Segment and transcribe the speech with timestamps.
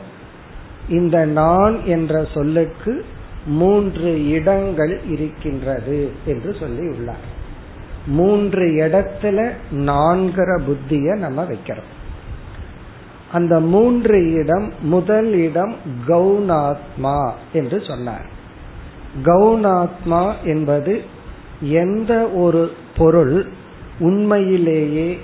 [0.89, 3.05] இந்த நான் என்ற சொல்லுக்கு
[3.46, 7.34] மூன்று இடங்கள் இருக்கின்றது என்று சொல்லி உள்ளார்
[8.06, 11.92] மூன்று இடத்துல நான்கிற புத்திய நம்ம வைக்கிறோம்.
[13.32, 15.74] அந்த மூன்று இடம் முதல் இடம்
[16.08, 18.26] கவுனாத்மா என்று சொன்னார்.
[19.24, 21.02] கவுனாத்மா என்பது
[21.60, 23.46] எந்த ஒரு பொருள்
[23.98, 25.18] உண்மையிலேயே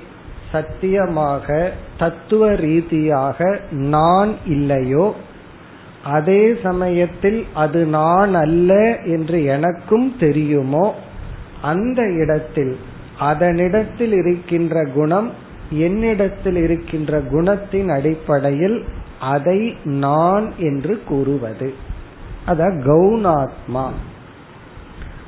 [0.53, 5.15] சத்தியமாக தத்துவ ரீதியாக நான் இல்லையோ
[6.05, 10.95] அதே சமயத்தில் அது நான் அல்ல என்று எனக்கும் தெரியுமோ?
[11.63, 12.79] அந்த இடத்தில்
[13.21, 15.33] அதனிடத்தில் இருக்கின்ற குணம்
[15.71, 18.85] என்னிடத்தில் இருக்கின்ற குணத்தின் அடிப்படையில்
[19.21, 21.75] அதை நான் என்று கூறுவது.
[22.47, 23.91] அத கவுனாத்மா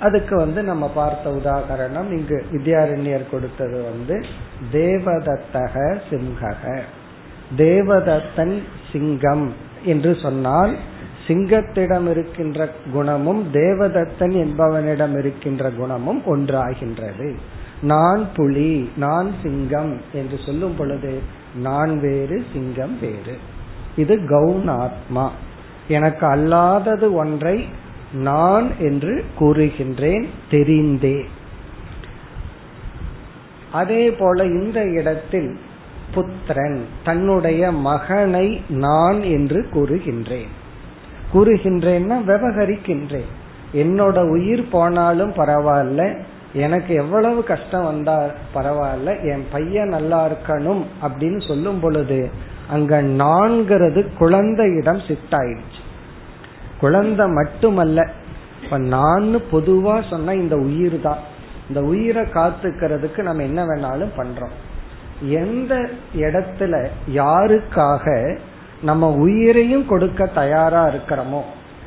[0.01, 4.25] அதுக்கு வந்து நம்ம பார்த்த உதாகரணம் இங்கு வித்யாரண்யர் கொடுத்தது வந்து
[4.73, 6.81] தேவதத்தக சிங்கக
[7.56, 8.62] தேவதத்தன்
[8.93, 9.64] சிங்கம்.
[9.84, 10.77] என்று சொன்னால்
[11.27, 17.34] சிங்கத்திடம் இருக்கின்ற குணமும் தேவதத்தன் என்பவனிடம் இருக்கின்ற குணமும் ஒன்றாகின்றது.
[17.83, 21.21] நான் புலி நான் சிங்கம் என்று சொல்லும் பொழுது
[21.55, 23.37] நான் வேறு சிங்கம் வேறு.
[23.97, 25.28] இது கவுனாத்மா
[25.89, 27.69] எனக்கு அல்லாதது ஒன்றை
[28.12, 31.25] நான் என்று கூறுகின்றேன் தெரிந்தே.
[33.73, 35.59] அதே போல இந்த இடத்தில்
[36.13, 40.53] புத்திரன் தன்னுடைய மகனை நான் என்று கூறுகின்றேன்.
[41.33, 43.31] கூறுகின்றேன்னா விவகரிக்கின்றேன்.
[43.75, 46.19] என்னோட உயிர் போனாலும் பரவாயில்ல
[46.53, 52.31] எனக்கு எவ்வளவு கஷ்டம் வந்தா பரவாயில்ல என் பையன் நல்லா இருக்கணும் அப்படின்னு சொல்லும் பொழுது
[52.71, 55.83] அங்க நான்கிறது குழந்தையிடம் ஷிஃப்ட் ஆயிடுச்சு
[56.81, 58.09] குழந்தை மட்டுமல்ல
[58.63, 61.19] இப்ப நான் பொதுவா சொன்ன இந்த உயிர் தான்.
[61.69, 64.55] இந்த உயிரை காத்துக்கிறதுக்கு நம்ம என்ன வேணாலும் பண்றோம்.
[65.21, 68.39] எந்த இடத்துல யாருக்காக
[68.83, 71.41] நம்ம உயிரையும் கொடுக்க தயாரா இருக்கிறோமோ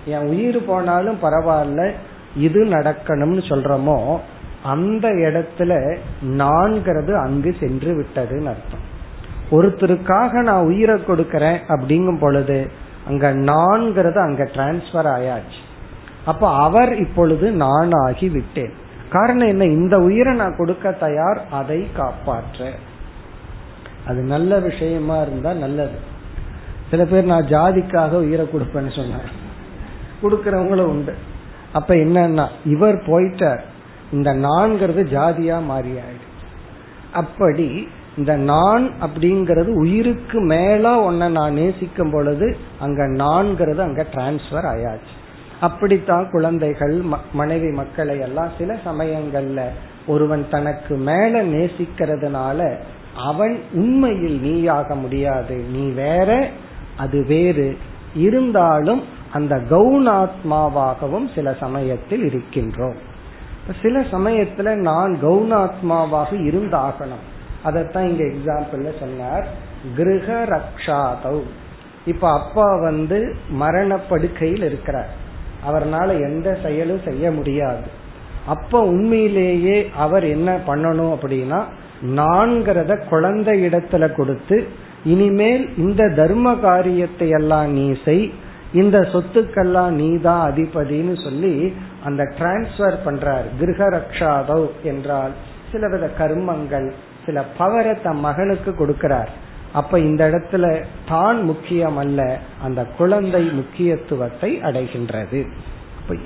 [0.06, 1.92] என் உயிர் போனாலும் பரவாயில்ல
[2.36, 4.20] இது நடக்கணும்னு சொல்றோமோ
[4.64, 8.96] அந்த இடத்துல நான்கிறது அங்கு சென்று விட்டதுன்னு அர்த்தம்.
[9.52, 12.68] ஒருத்தருக்காக நான் உயிரை கொடுக்கறேன் அப்படிங்கும் பொழுது
[13.08, 15.60] அங்க நான்கிறது அங்க டிரான்ஸ்பர் ஆயாச்சு.
[16.26, 18.74] அப்ப அவர் இப்பொழுது நான் ஆகி விட்டேன்.
[19.10, 19.64] காரணம் என்ன?
[19.64, 22.72] இந்த உயிரை நான் கொடுக்க தயார் அதை காப்பாற்ற.
[24.08, 25.98] அது நல்ல விஷயமா இருந்தா நல்லது.
[26.90, 29.32] சில பேர் நான் ஜாதிக்காக உயிரை கொடுப்பேன்னு சொன்னார்.
[30.24, 31.16] கொடுக்கறவங்களும் உண்டு.
[31.74, 33.60] அப்ப என்னன்னா இவர் போயிட்டார்.
[34.12, 36.26] இந்த நான்கிறது ஜாதியா மாறி ஆயிடுச்சு
[37.14, 37.88] அப்படி
[38.18, 45.14] இந்த நான் அப்படிங்கிறது உயிருக்கு மேல ஒன்ன நான் நேசிக்கும் பொழுது அங்க நான்கிறது அங்க டிரான்ஸ்பர் ஆயாச்சு.
[45.60, 47.02] அப்படித்தான் குழந்தைகள்
[47.34, 49.62] மனைவி மக்களை எல்லாம் சில சமயங்கள்ல
[50.08, 52.76] ஒருவன் தனக்கு மேல நேசிக்கிறதுனால
[53.18, 55.56] அவன் உண்மையில் நீயாக முடியாது.
[55.56, 56.50] நீ வேற
[56.98, 57.78] அது வேறு.
[58.16, 59.04] இருந்தாலும்
[59.34, 62.96] அந்த கவுனாத்மாவாகவும் சில சமயத்தில் இருக்கின்றோம்.
[63.82, 67.26] சில சமயத்துல நான் கவுனாத்மாவாக இருந்தாகணும்.
[67.66, 69.48] அதத்தான் இங்க எக்ஸாம்பிள்ல சொன்னார்.
[69.96, 71.42] கிரக ரக்ஷாதவ்
[72.06, 75.10] இப்ப அப்பா வந்து மரணப்படுக்கையில் இருக்கிறார்.
[75.68, 77.88] அவர்னால எந்த செயலும் செய்ய முடியாது.
[78.46, 81.64] அப்ப உண்மையிலேயே அவர் என்ன பண்ணணும் அப்படின்னா
[82.02, 84.68] நான்கிறத குழந்தை இடத்துல கொடுத்து
[85.04, 88.32] இனிமேல் இந்த தர்ம காரியத்தை எல்லாம் நீ செய்
[88.74, 91.74] இந்த சொத்துக்கெல்லாம் நீதான் அதிபதினு சொல்லி
[92.04, 93.46] அந்த டிரான்ஸ்பர் பண்றார்.
[93.60, 95.32] கிரகரக்ஷாதவ் என்றால்
[95.72, 96.92] சிலவித கர்மங்கள்
[97.26, 99.28] சில பவரை தம் மகனுக்கு கொடுக்கிறார்.
[99.74, 105.46] அப்ப இந்த இடத்துல தான் முக்கியம் அல்ல அந்த குழந்தை முக்கியத்துவத்தை அடைகின்றது.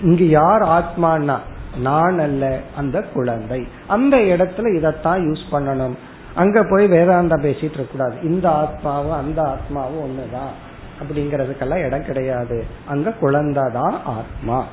[0.01, 1.37] இங்கு யார் ஆத்மானா
[1.77, 3.67] நான் அல்ல அந்த குழந்தை.
[3.87, 5.95] அந்த இடத்துல இதைத்தான் யூஸ் பண்ணணும்.
[6.35, 10.51] அங்க போய் வேதாந்தம் பேசிட்டு இருக்க கூடாது இந்த ஆத்மாவும் அந்த ஆத்மாவும் ஒண்ணுதான்.
[10.99, 12.65] அப்படிங்கறதுக்கெல்லாம் இடம் கிடையாது.
[12.87, 14.65] அங்க குழந்தை தான் ஆத்மா.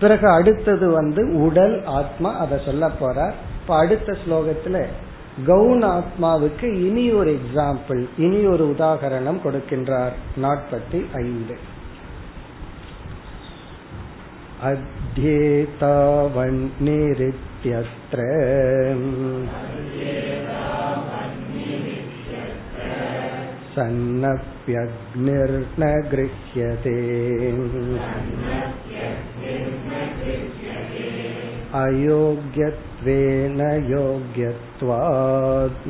[0.00, 3.32] பிறகு அடுத்தது வந்து உடல் ஆத்மா அதை சொல்ல போற.
[3.60, 4.86] இப்ப அடுத்த ஸ்லோகத்துல
[5.46, 10.12] கவுன் ஆத்மாவுக்கு இனி ஒரு எக்ஸாம்பிள் இனி ஒரு உதாகரணம் கொடுக்கின்றார்
[10.42, 11.58] நாற்பத்தி ஐந்து.
[15.18, 18.18] अध्येतावन्निरित्यत्र
[23.74, 25.82] सन्नप्यग्निर्न
[26.12, 26.94] गृह्यते
[31.82, 33.60] अयोग्यत्वेन
[33.90, 35.84] योग्यत्वात्।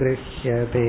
[0.00, 0.88] गृह्यते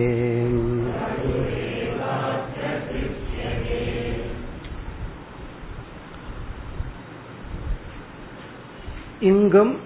[9.20, 9.78] இங்கும்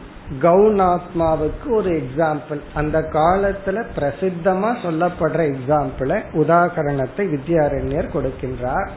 [0.41, 8.89] கவுனாத்மாவுக்கு ஒரு எக்ஸாம்பிள் அந்த காலத்துல பிரசித்தமா சொல்லப்படுற எக்ஸாம்பிள உதாகரணத்தை வித்யாரண்யர் கொடுக்கின்றார்.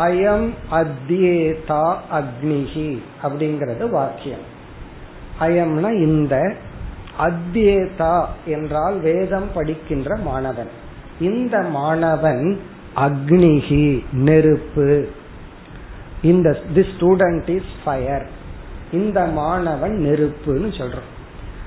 [0.00, 4.44] அயம் அத்யேதா அக்னிஹி அப்படிங்கறது வாக்கியம்.
[5.40, 6.54] அயம்னா இந்த
[7.18, 10.70] அத்யேதா என்றால் வேதம் படிக்கின்ற மாணவன்.
[11.20, 12.60] இந்த மாணவன்
[12.96, 15.08] அக்னிஹி நெருப்பு.
[16.22, 18.40] இந்த தி ஸ்டூடெண்ட் இஸ் ஃபயர்
[18.92, 21.10] இந்த மாணவன் நெருப்புன்னு சொல்றோம்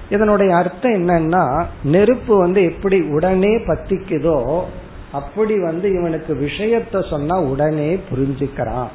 [0.10, 4.63] இதனுடைய அர்த்தம் என்னன்னா நெருப்பு வந்து எப்படி உடனே பத்திக்குதோ
[5.12, 8.88] அப்படி வந்து இவனுக்கு விஷயத்த சொன்னா உடனே புரிஞ்சுக்கிறான்.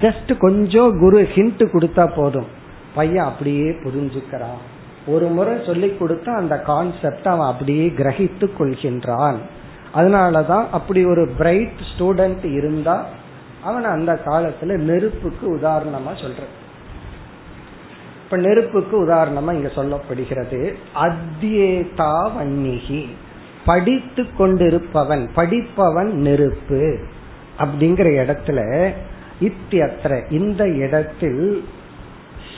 [0.00, 2.46] ஜஸ்ட் கொஞ்சம் குரு ஹிண்ட் கொடுத்தா போதும்.
[2.94, 4.60] பையன் அப்படியே புரிஞ்சுக்கிறான்.
[5.06, 9.36] ஒரு முறை சொல்லி கொடுத்தா அந்த கான்செப்ட் அவன் அப்படியே கிரகித்து கொள்கின்றான்.
[9.94, 13.06] அதனாலதான் அப்படி ஒரு பிரைட் ஸ்டூடெண்ட் இருந்தா
[13.62, 16.42] அவன் அந்த காலத்துல நெருப்புக்கு உதாரணமா சொல்ற
[18.30, 20.58] இப்ப நெருப்புக்கு உதாரணமா இங்க சொல்லப்படுகிறது.
[20.96, 23.00] அத்தியேதா வன்னிகி
[23.64, 26.82] படித்து கொண்டிருப்பவன் படிப்பவன் நெருப்பு
[27.58, 28.60] அப்படிங்கிற இடத்துல
[29.40, 31.42] இத்தியத்திர இந்த இடத்தில்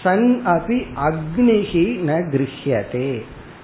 [0.02, 3.10] சன் அபி அக்னிகி ந கிருஷ்யதே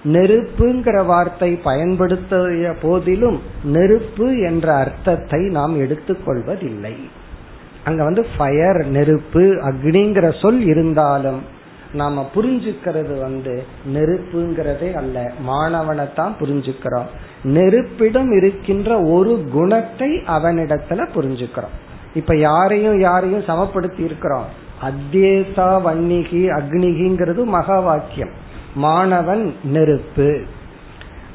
[0.04, 6.96] நெருப்புங்கிற வார்த்தை பயன்படுத்திய போதிலும் நெருப்பு என்ற அர்த்தத்தை நாம் எடுத்துக்கொள்வதில்லை
[7.84, 11.40] அங்க வந்து ஃபயர் நெருப்பு அக்னிங்கிற சொல் இருந்தாலும்
[11.92, 13.64] நாம புரிஞ்சுக்கிறது வந்து
[13.94, 15.32] நெருப்புங்கிறதே அல்ல.
[15.46, 17.04] மாணவனை தான் புரிஞ்சுக்கிறோம்.
[17.42, 21.76] நெருப்பிடம் இருக்கின்ற ஒரு குணத்தை அவனிடத்துல புரிஞ்சுக்கிறோம்.
[22.14, 24.44] இப்ப யாரையும் யாரையும் சமப்படுத்தி இருக்கிறோம்.
[24.82, 28.30] அத்தியேதா வன்னிகி அக்னிகிங்கிறது மகா வாக்கியம்.
[28.74, 30.42] மாணவன் நெருப்பு.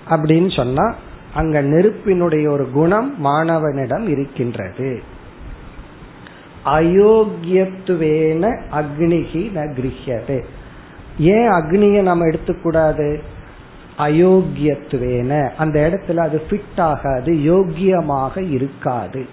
[0.10, 0.96] அப்படின்னு சொன்னா
[1.34, 5.02] அங்க நெருப்பினுடைய ஒரு குணம் மாணவனிடம் இருக்கின்றது.
[6.66, 10.44] அயோக்கியத்துவேன அக்னிகி ந கிரகியது
[11.20, 13.22] ஏன் அக்னிய நம்ம எடுத்துக்கூடாது?
[13.98, 15.50] அயோக்கியத்துவேன.
[15.58, 19.26] அந்த இடத்துல அது ஃபிட் ஆகாது யோக்கியமாக இருக்காது.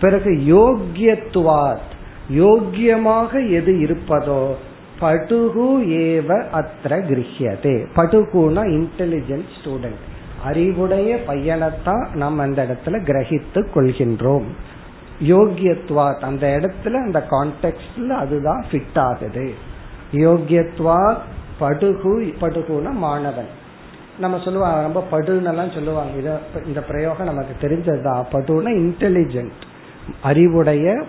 [0.00, 1.90] பிறகு யோக்கியத்துவாத்
[2.32, 4.54] யோக்கியமாக எது இருப்பதோ?
[5.00, 10.00] படுகு ஏவ அத்திர கிரகியதே படுகுனா இன்டெலிஜென்ட் ஸ்டூடெண்ட்
[10.44, 14.44] அறிவுடைய பையனைத்தான் நாம் அந்த இடத்துல கிரகித்து கொள்கின்றோம்.
[15.22, 19.54] யோகியத்வாத் அந்த இடத்துல அந்த கான்டெக்ட்ல அதுதான் ஃபிட் ஆகுது.
[20.12, 21.16] யோகியத்வாத்
[21.58, 23.46] படுகு படுகுனா மாணவன்.
[24.18, 26.18] நம்ம சொல்லுவாங்க ரொம்ப படுன்னெல்லாம் சொல்லுவாங்க.
[26.18, 28.24] இத இந்த பிரயோகம் நமக்கு தெரிஞ்சதுதான்.
[28.32, 29.66] படுனா இன்டெலிஜென்ட்
[30.22, 31.04] அறிவுடைய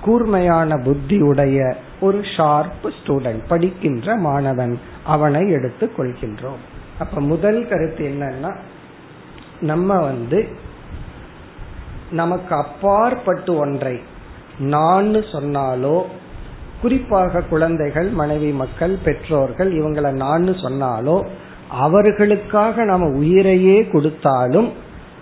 [0.00, 6.62] கூர்மையான புத்தி உடைய ஒரு ஷார்ப் ஸ்டூடெண்ட் படிக்கின்ற மாணவன் அவனை எடுத்து கொள்கின்றோம்.
[6.98, 8.56] அப்ப முதல் கருத்து என்னன்னா
[9.60, 10.48] நம்ம வந்து
[12.12, 14.00] நமக்கு அப்பாற்பட்டு ஒன்றை
[14.58, 16.02] நான் சொன்னாலோ
[16.82, 21.26] குறிப்பாக குழந்தைகள் மனைவி மக்கள் பெற்றோர்கள் இவங்களை நான் சொன்னாலோ
[21.68, 24.72] அவர்களுக்காக நாம உயிரையே கொடுத்தாலும்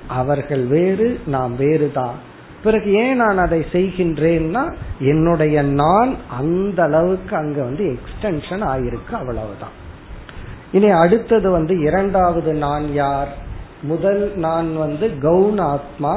[0.09, 2.17] அவர்கள் வேறு நாம் வேறு தான்
[2.63, 9.77] பிறகு ஏன் நான் அதை செய்கின்றேன்னா என்னுடைய நான் அந்த அளவுக்கு அங்க வந்து எக்ஸ்டென்ஷன் ஆயிருக்கு அவ்வளவுதான்.
[10.73, 13.29] இனி அடுத்தது வந்து இரண்டாவது நான் யார்?
[13.82, 16.14] முதல் நான் வந்து கவுன ஆத்மா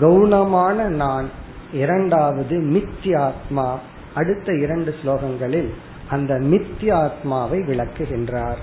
[0.00, 1.28] கவுனமான நான்
[1.74, 3.68] இரண்டாவது மித்தியாத்மா
[4.14, 5.70] அடுத்த இரண்டு ஸ்லோகங்களில்
[6.10, 8.62] அந்த மித்தியாத்மாவை விளக்குகின்றார்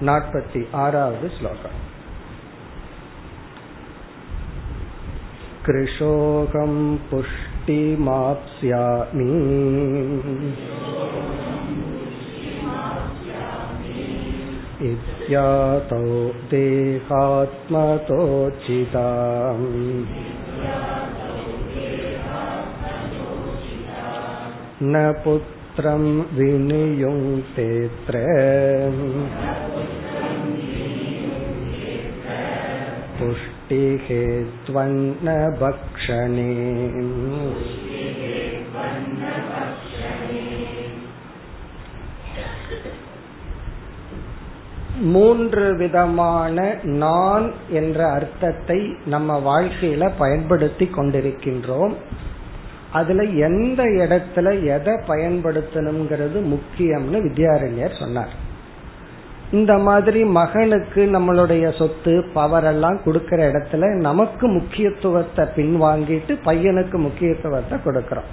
[0.00, 1.78] நாற்பத்தி ஆறாவது ஸ்லோகம்
[5.64, 6.72] कृशोऽहं
[7.10, 8.46] पुष्टिमाप्स्यामि
[14.90, 16.04] इत्यातौ
[16.50, 17.60] देहात्मतोचिताम्
[24.82, 24.94] न
[25.24, 26.04] पुत्रं
[26.36, 28.22] विनियुङ्क्तेऽत्र
[33.20, 34.06] पुष्टिः
[34.66, 36.50] त्वन्न भक्षणे
[45.01, 51.93] மூன்று விதமான நான் என்ற அர்த்தத்தை நம்ம வாழ்க்கையில பயன்படுத்தி கொண்டிருக்கின்றோம்.
[52.91, 58.29] அதுல எந்த இடத்துல எதை பயன்படுத்தணுங்கிறது முக்கியம்னு வித்யாரண்யர் சொன்னார்.
[59.51, 68.29] இந்த மாதிரி மகனுக்கு நம்மளுடைய சொத்து பவர் எல்லாம் கொடுக்கற இடத்துல நமக்கு முக்கியத்துவத்தை பின்வாங்கிட்டு பையனுக்கு முக்கியத்துவத்தை கொடுக்கறோம்.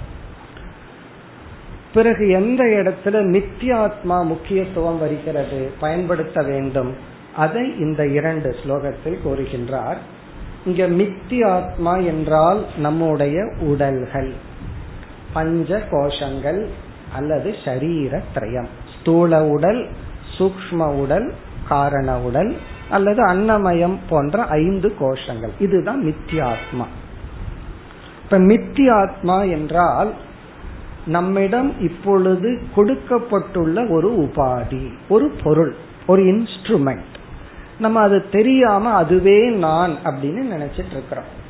[1.93, 6.91] பிறகு எந்த இடத்துல நித்தியாத்மா முக்கியத்துவம் வருகிறது பயன்படுத்த வேண்டும்
[7.35, 9.97] அதை இந்த இரண்டு ஸ்லோகத்தில் கூறுகின்றார்.
[10.65, 14.33] இங்க மித்தியாத்மா என்றால் நம்முடைய உடல்கள்
[15.33, 16.67] பஞ்ச கோஷங்கள்
[17.13, 18.67] அல்லது ஷரீர திரயம்
[18.99, 19.89] ஸ்தூல உடல்
[20.37, 21.33] சூக்ம உடல்
[21.67, 22.55] காரண உடல்
[22.89, 25.51] அல்லது அன்னமயம் போன்ற ஐந்து கோஷங்கள்.
[25.59, 26.85] இதுதான் மித்தியாத்மா
[28.23, 30.13] இப்ப மித்தியாத்மா என்றால்
[31.05, 35.75] நம்மிடம் இப்பொழுது கொடுக்கப்பட்டுள்ள ஒரு உபாதி ஒரு பொருள்
[36.07, 37.11] ஒரு இன்ஸ்ட்ருமெண்ட்
[37.79, 41.41] நம்ம அது தெரியாம அதுவே நான் அப்படின்னு நினைச்சிட்டு இருக்கிறோம்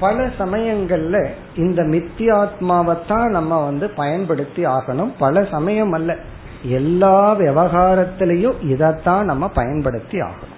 [0.00, 1.26] பல சமயங்கள்ல
[1.56, 5.12] இந்த மித்தியாத்மாவைத்தான் நம்ம வந்து பயன்படுத்தி ஆகணும்.
[5.18, 6.16] பல சமயம் அல்ல.
[6.62, 10.56] எல்லா விவகாரத்திலையும் இதைத்தான் நம்ம பயன்படுத்தி ஆகணும்.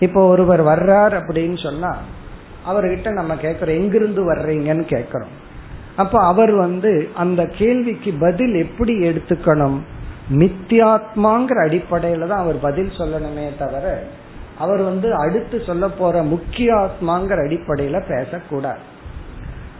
[0.00, 1.96] இப்போ ஒருவர் வர்றார் அப்படின்னு சொன்னா
[2.68, 5.41] அவர்கிட்ட நம்ம கேட்கிறோம் எங்கிருந்து வர்றீங்கன்னு கேட்கிறோம்.
[5.96, 9.78] அப்ப அவர் வந்து அந்த கேள்விக்கு பதில் எப்படி எடுத்துக்கணும்?
[10.30, 14.02] மித்தியாத்மாங்கிற அடிப்படையில தான் அவர் பதில் சொல்லணுமே தவிர
[14.58, 18.78] அவர் வந்து அடுத்து சொல்ல போற முக்கிய ஆத்மாங்கிற அடிப்படையில பேசக்கூடாது.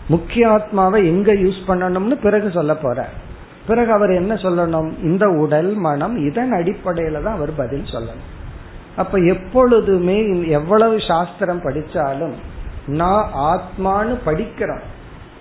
[0.09, 3.09] முக்கிய ஆத்மாவை எங்க யூஸ் பண்ணணும்னு பிறகு சொல்ல போற.
[3.67, 4.93] பிறகு அவர் என்ன சொல்லணும்?
[5.03, 8.25] இந்த உடல் மனம் இதன் அடிப்படையில தான் அவர் பதில் சொல்லணும்.
[8.97, 12.33] அப்ப எப்பொழுதுமே எவ்வளவு சாஸ்திரம் படிச்சாலும்
[12.87, 14.83] நான் ஆத்மானு படிக்கிறோம்.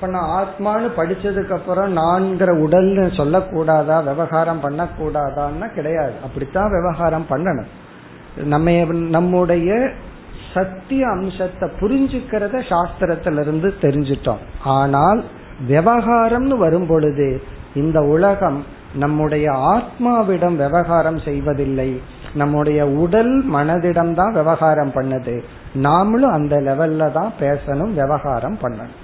[0.02, 6.14] இப்ப நான் ஆத்மானு படிச்சதுக்கு அப்புறம் நான்கிற உடல்னு சொல்லக்கூடாதா விவகாரம் பண்ணக்கூடாதான்னா கிடையாது.
[6.24, 7.68] அப்படித்தான் விவகாரம் பண்ணணும்.
[8.44, 9.92] நம்ம நம்முடைய
[10.54, 14.42] சத்திய அம்சத்தை புரிஞ்சுக்கிறத சாஸ்திரத்திலிருந்து தெரிஞ்சிட்டோம்.
[14.64, 15.24] ஆனால்
[15.68, 17.42] விவகாரம்னு வரும் பொழுது
[17.74, 18.66] இந்த உலகம்
[18.96, 22.02] நம்முடைய ஆத்மாவிடம் விவகாரம் செய்வதில்லை.
[22.34, 25.38] நம்முடைய உடல் மனதிடம் தான் விவகாரம் பண்ணுது.
[25.76, 29.00] நாமளும் அந்த லெவல்ல தான் பேசணும் விவகாரம் பண்ணணும்.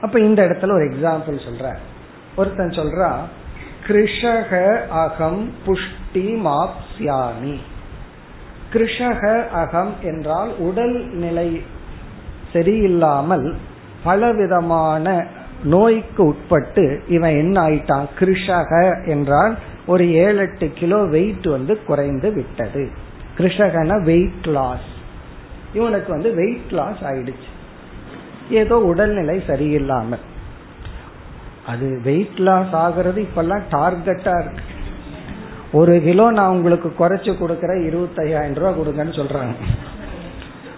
[0.00, 1.74] அப்ப இந்த இடத்துல ஒரு எக்ஸாம்பிள் சொல்ற
[2.36, 3.10] ஒருத்தன் சொல்றா
[3.86, 4.52] கிருஷக
[4.88, 7.56] அகம் புஷ்டி மாப்சியாமி
[8.72, 11.62] கிருஷக அகம் என்றால் உடல் நிலை
[12.52, 13.54] சரியில்லாமல்
[14.04, 15.26] பலவிதமான
[15.64, 18.06] நோய்க்கு உட்பட்டு இவன் என்ன ஆயிட்டான்?
[18.18, 18.72] கிருஷக
[19.06, 22.90] என்றால் ஒரு ஏழு எட்டு கிலோ வெயிட் வந்து குறைந்து விட்டது.
[23.38, 24.90] கிருஷகன வெயிட் லாஸ்
[25.72, 27.50] இவனுக்கு வந்து வெயிட் லாஸ் ஆயிடுச்சு.
[28.50, 30.16] ஏதோ உடல்நிலை சரியில்லாம
[31.66, 34.62] அது வெயிட் லாஸ் ஆகிறது இப்பெல்லாம் டார்கெட்டா இருக்கு.
[35.72, 39.54] ஒரு கிலோ நான் உங்களுக்கு குறைச்சு கொடுக்கறேன் இருபத்தையாயிரம் ரூபாய் கொடுங்கன்னு சொல்றாங்க.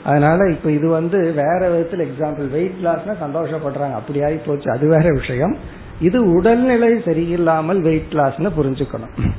[0.04, 3.94] அதனால இப்ப இது வந்து வேற விதத்துல எக்ஸாம்பிள் வெயிட் லாஸ்னா சந்தோஷப்படுறாங்க.
[3.94, 4.70] அப்படி ஆகி போச்சு.
[4.70, 5.56] அது வேற விஷயம்.
[6.00, 9.32] இது உடல்நிலை சரியில்லாமல் வெயிட் லாஸ்னு புரிஞ்சுக்கணும்.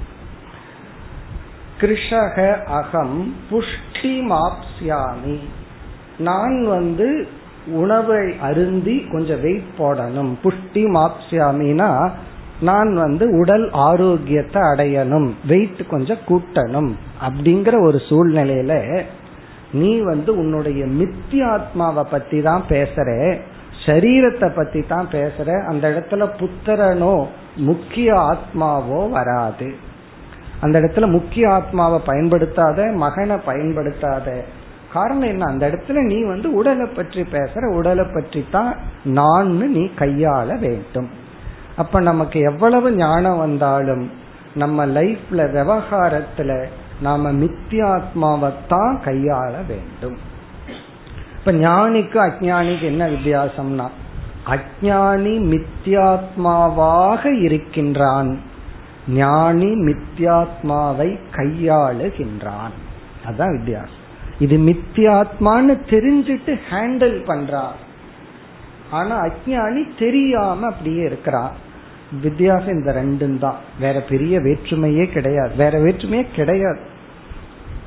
[1.82, 5.40] கிருஷக அகம் புஷ்டி மாப்சியாமி
[6.18, 7.28] நான் வந்து
[7.68, 10.34] உணவை அருந்தி கொஞ்சம் வெயிட் போடணும்.
[10.44, 12.10] புஷ்டி மாப்சியாமினா
[12.62, 15.32] நான் வந்து உடல் ஆரோக்கியத்தை அடையணும்.
[15.48, 16.92] வெயிட் கொஞ்சம் கூட்டணும்.
[17.28, 19.04] அப்படிங்கிற ஒரு சூழ்நிலையில
[19.74, 23.38] நீ வந்து உன்னுடைய மித்தியாத்மாவை பத்தி தான் பேசுற.
[23.86, 25.66] சரீரத்தை பத்தி தான் பேசுற.
[25.66, 29.76] அந்த இடத்துல புத்திரனோ முக்கிய ஆத்மாவோ வராது.
[30.62, 34.46] அந்த இடத்துல முக்கிய ஆத்மாவை பயன்படுத்தாத மகனை பயன்படுத்தாத
[34.94, 35.46] காரணம் என்ன?
[35.46, 41.10] அந்த இடத்துல நீ வந்து உடலை பற்றி பேசுற உடலை பற்றி தான் நான் நீ கையாள வேண்டும்.
[41.76, 44.12] அப்ப நமக்கு எவ்வளவு ஞானம் வந்தாலும்
[44.56, 46.66] நம்ம லைஃப்ல விவகாரத்துல
[47.02, 50.18] நாம மித்தியாத்மாவைத்தான் கையாள வேண்டும்.
[51.38, 53.88] இப்ப ஞானிக்கு அஜானிக்கு என்ன வித்தியாசம்னா
[54.48, 58.40] அஜானி மித்தியாத்மாவாக இருக்கின்றான்.
[59.08, 62.76] ஞானி மித்யாத்மாவை கையாளுகின்றான்.
[63.26, 64.00] அதுதான் வித்தியாசம்.
[64.42, 67.76] இது மித்தியாத்மான்னு தெரிஞ்சிட்டு ஹேண்டில் பண்றான்
[68.92, 71.52] ஆனா அஜானி தெரியாம அப்படியே இருக்கிறான்
[72.22, 73.60] வித்தியாசம் இந்த ரெண்டும் தான்.
[73.80, 75.56] வேற பெரிய வேற்றுமையே கிடையாது.
[75.56, 76.82] வேற வேற்றுமையே கிடையாது.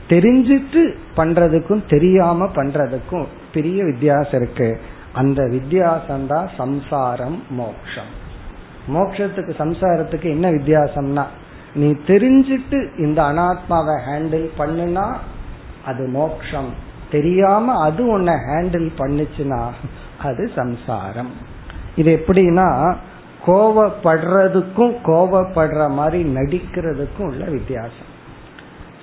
[0.08, 0.82] தெரிஞ்சிட்டு
[1.16, 4.80] பண்றதுக்கும் தெரியாம பண்றதுக்கும் பெரிய வித்தியாசம் இருக்கு.
[5.12, 8.12] அந்த வித்தியாசம் தான் சம்சாரம் மோக்ஷம்.
[8.94, 11.24] மோக்ஷத்துக்கு சம்சாரத்துக்கு என்ன வித்தியாசம்னா
[11.74, 15.06] நீ தெரிஞ்சிட்டு இந்த அனாத்மாவை ஹேண்டில் பண்ணுனா
[15.86, 16.70] அது மோக்ஷம்.
[17.10, 19.62] தெரியாம அது உன்னை ஹேண்டில் பண்ணுச்சுன்னா
[20.22, 21.32] அது சம்சாரம்.
[21.96, 22.96] இது எப்படின்னா
[23.46, 28.10] கோவப்படுறதுக்கும் கோவப்படுற மாதிரி நடிக்கிறதுக்கும் உள்ள வித்தியாசம்.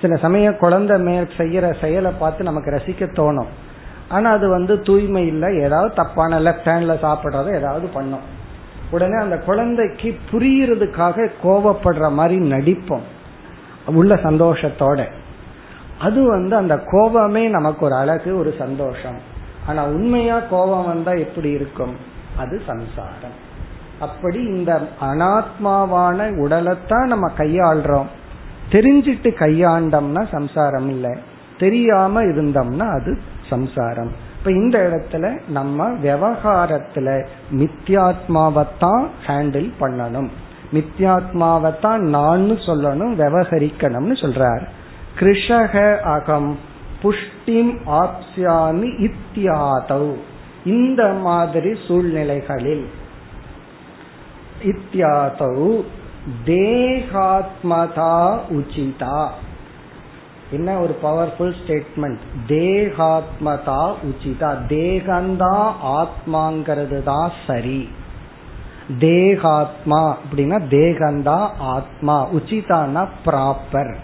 [0.00, 3.52] சில சமயம் குழந்தை மேல் செய்யற செயலை பார்த்து நமக்கு ரசிக்க தோணும்.
[4.08, 8.40] ஆனா அது வந்து தூய்மை இல்லை ஏதாவது தப்பான லெஃப்ட் ஹேண்ட்ல சாப்பிட்றத ஏதாவது பண்ணும்.
[8.90, 13.06] உடனே அந்த குழந்தைக்கு புரியறதுக்காக கோவப்படுற மாதிரி நடிப்போம்.
[13.86, 15.06] உள்ள சந்தோஷத்தோட.
[16.02, 19.18] அது வந்து அந்த கோபமே நமக்கு ஒரு அழகு ஒரு சந்தோஷம்.
[19.66, 21.96] ஆனா உண்மையா கோபம் வந்தா எப்படி இருக்கும்?
[22.36, 23.50] அது சம்சாரம்.
[24.00, 28.06] அப்படி இந்த அனாத்மாவான உடலைத்தான் நம்ம கையாள்றோம்.
[28.70, 31.18] தெரிஞ்சிட்டு கையாண்டோம்னா சம்சாரம் இல்லை.
[31.58, 33.18] தெரியாம இருந்தோம்னா அது
[33.48, 34.12] சம்சாரம்.
[34.38, 40.28] இப்ப இந்த இடத்துல நம்ம விவகாரத்துல மித்தியாத்மாவைத்தான் ஹேண்டில் பண்ணணும்.
[40.72, 44.66] மித்யாத்மாவைத்தான் நான் சொல்லணும் விவகரிக்கணும்னு சொல்றாரு.
[45.18, 46.58] கிருஷக அகம்
[47.02, 50.14] புஷ்டிம் ஆப்சியாமி இத்தியாதவ்.
[50.64, 52.88] இந்த மாதிரி சூழ்நிலைகளில்
[54.62, 55.84] இத்தியாதவ்
[56.46, 59.28] தேகாத்மதா உச்சிதா.
[60.50, 64.56] என்ன ஒரு பவர்ஃபுல் ஸ்டேட்மெண்ட் தேகாத்மதா உச்சிதா.
[64.68, 67.88] தேகந்தா ஆத்மாங்கிறது தான் சரி.
[68.98, 72.28] தேகாத்மா அப்படின்னா தேகந்தா ஆத்மா.
[72.28, 73.94] உச்சிதானா ப்ராப்பர்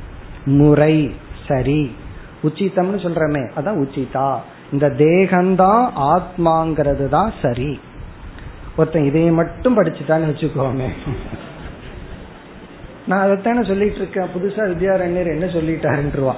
[0.44, 1.14] முறை
[1.48, 1.96] சரி.
[2.42, 4.36] உச்சிதம்னு சொல்றமே அதான் உச்சிதா.
[4.72, 7.80] இந்த தேகம்தான் ஆத்மாங்கிறது தான் சரி.
[8.76, 10.88] ஒருத்தன் இதையை மட்டும் படிச்சுட்டான்னு வச்சுக்கோமே.
[13.06, 16.34] நான் அதைத்தானே சொல்லிட்டு இருக்கேன் புதுசா வித்யாரண்யர் என்ன சொல்லிட்டாருன்றான்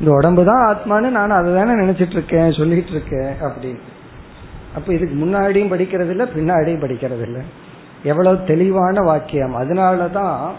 [0.00, 3.78] இந்த உடம்பு தான் ஆத்மான்னு நான் அதை தானே நினைச்சிட்டு இருக்கேன் சொல்லிட்டு இருக்கேன் அப்படின்னு.
[4.74, 7.40] அப்ப இதுக்கு முன்னாடியும் படிக்கிறது இல்லை பின்னாடியும் படிக்கிறது இல்லை
[8.02, 9.56] எவ்வளவு தெளிவான வாக்கியம்.
[9.56, 10.50] அதனாலதான்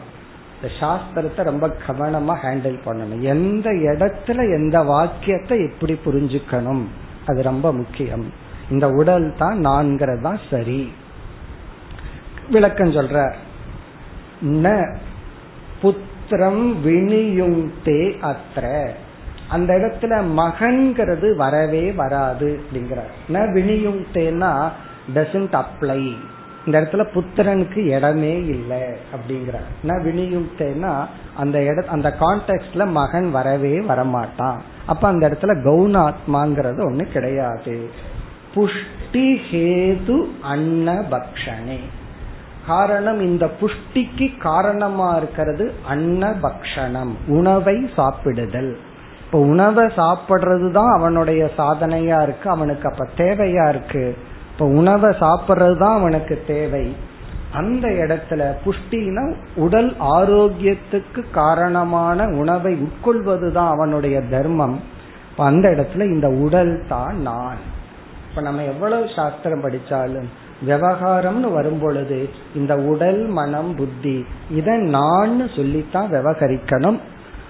[0.62, 3.22] இந்த சாஸ்திரத்தை ரொம்ப கவனமா ஹேண்டில் பண்ணணும்.
[3.22, 6.84] எந்த இடத்துல எந்த வாக்கியத்தை எப்படி புரிஞ்சுக்கணும்?
[7.26, 8.34] அது ரொம்ப முக்கியம்.
[8.70, 10.92] இந்த உடல் தான் நான்கிறது தான் சரி.
[12.50, 13.34] விளக்கம் சொல்ற
[14.42, 14.98] ந
[15.82, 18.94] புத்திரம் வினியுங்கே அத்த
[19.50, 23.14] அந்த இடத்துல மகன்கிறது வரவே வராது அப்படிங்கிறார்.
[23.34, 24.72] ந வினியுங்தேன்னா
[25.16, 26.16] டசன்ட் அப்ளை
[26.70, 28.82] இந்த இடத்துல புத்திரனுக்கு இடமே இல்லை
[29.14, 29.70] அப்படிங்கிறார்.
[29.84, 31.06] ந வினியுக்தேன்னா
[31.38, 34.58] அந்த இட அந்த கான்டெக்ட்ல மகன் வரவே வரமாட்டான்.
[34.86, 37.90] அப்ப அந்த இடத்துல கௌனாத்மாங்கிறது ஒண்ணு கிடையாது.
[38.56, 41.80] புஷ்டி ஹேது அன்னபக்ஷனே.
[42.68, 48.76] காரணம் இந்த புஷ்டிக்கு காரணமா இருக்கிறது அன்னபக்ஷணம் உணவை சாப்பிடுதல்.
[49.26, 54.18] இப்ப உணவை சாப்பிடுறது தான் அவனுடைய சாதனையா இருக்கு அவனுக்கு அப்ப தேவையா இருக்கு.
[54.60, 56.96] இப்ப உணவை சாப்பிட்றது தான் அவனுக்கு தேவை.
[57.54, 64.80] அந்த இடத்துல புஷ்டினா உடல் ஆரோக்கியத்துக்கு காரணமான உணவை உட்கொள்வது தான் அவனுடைய தர்மம்.
[65.32, 67.62] இப்ப அந்த இடத்துல இந்த உடல் தான் நான்.
[68.30, 70.28] இப்ப நம்ம எவ்வளவு சாஸ்திரம் படிச்சாலும்
[70.66, 77.00] விவகாரம்னு வரும் பொழுது இந்த உடல் மனம் புத்தி இதை நான் சொல்லித்தான் விவகரிக்கணும்.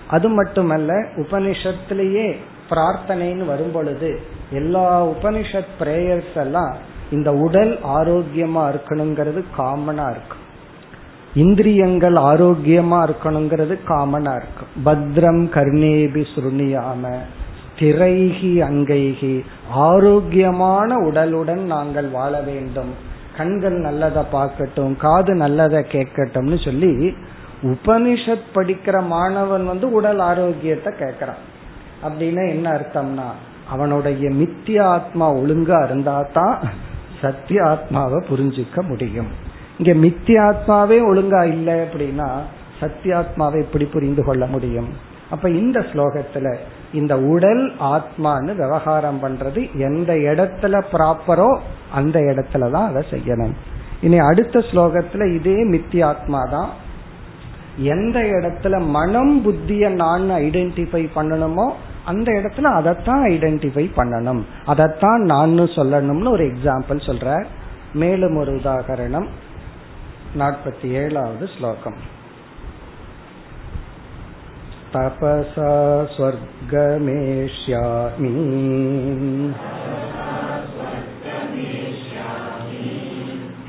[0.07, 2.35] அது மட்டுமல்ல உபனிஷத்திலேயே
[2.69, 4.19] பிரார்த்தனைன்னு வரும் பொழுது
[4.51, 10.45] எல்லா உபனிஷத் பிரேயர்ஸ் எல்லாம் இந்த உடல் ஆரோக்கியமா இருக்கணுங்கிறது காமனா இருக்கும்
[11.33, 17.11] இந்திரியங்கள் ஆரோக்கியமா இருக்கணுங்கிறது காமனா இருக்கும் பத்ரம் கர்ணேபி சுருணியாம
[17.79, 19.35] திரைகி அங்கைகி
[19.69, 22.89] ஆரோக்கியமான உடலுடன் நாங்கள் வாழ வேண்டும்.
[23.37, 27.13] கண்கள் நல்லதை பார்க்கட்டும் காது நல்லதை கேட்கட்டும்னு சொல்லி
[27.63, 31.41] உபனிஷத் படிக்கிற மாணவன் வந்து உடல் ஆரோக்கியத்தை கேட்கறான்.
[32.03, 33.29] அப்படின்னா என்ன அர்த்தம்னா
[33.69, 36.59] அவனுடைய மித்திய ஆத்மா ஒழுங்கா இருந்தா தான்
[37.21, 39.29] சத்திய ஆத்மாவை புரிஞ்சுக்க முடியும்.
[39.77, 42.29] இங்க மித்தியாத்மாவே ஒழுங்கா இல்லை அப்படின்னா
[42.81, 44.89] சத்தியாத்மாவை எப்படி புரிந்து கொள்ள முடியும்?
[45.29, 46.55] அப்ப இந்த ஸ்லோகத்துல
[46.93, 51.59] இந்த உடல் ஆத்மான்னு விவகாரம் பண்றது எந்த இடத்துல ப்ராப்பரோ
[51.91, 53.53] அந்த இடத்துல தான் அதை செய்யணும்.
[54.01, 56.69] இனி அடுத்த ஸ்லோகத்துல இதே மித்தியாத்மா தான்.
[57.77, 61.67] எந்த இடத்துல மனம் புத்திய நான் ஐடென்டிஃபை பண்ணணுமோ
[62.08, 67.28] அந்த இடத்துல அதைத்தான் ஐடென்டிஃபை பண்ணணும் அதைத்தான் நான் சொல்லணும்னு ஒரு எக்ஸாம்பிள் சொல்ற
[67.92, 69.28] மேலும் ஒரு உதாகரணம்
[70.38, 71.98] நாற்பத்தி ஏழாவது ஸ்லோகம்
[74.94, 75.70] तपसा
[76.16, 77.22] स्वर्गमेष्यामि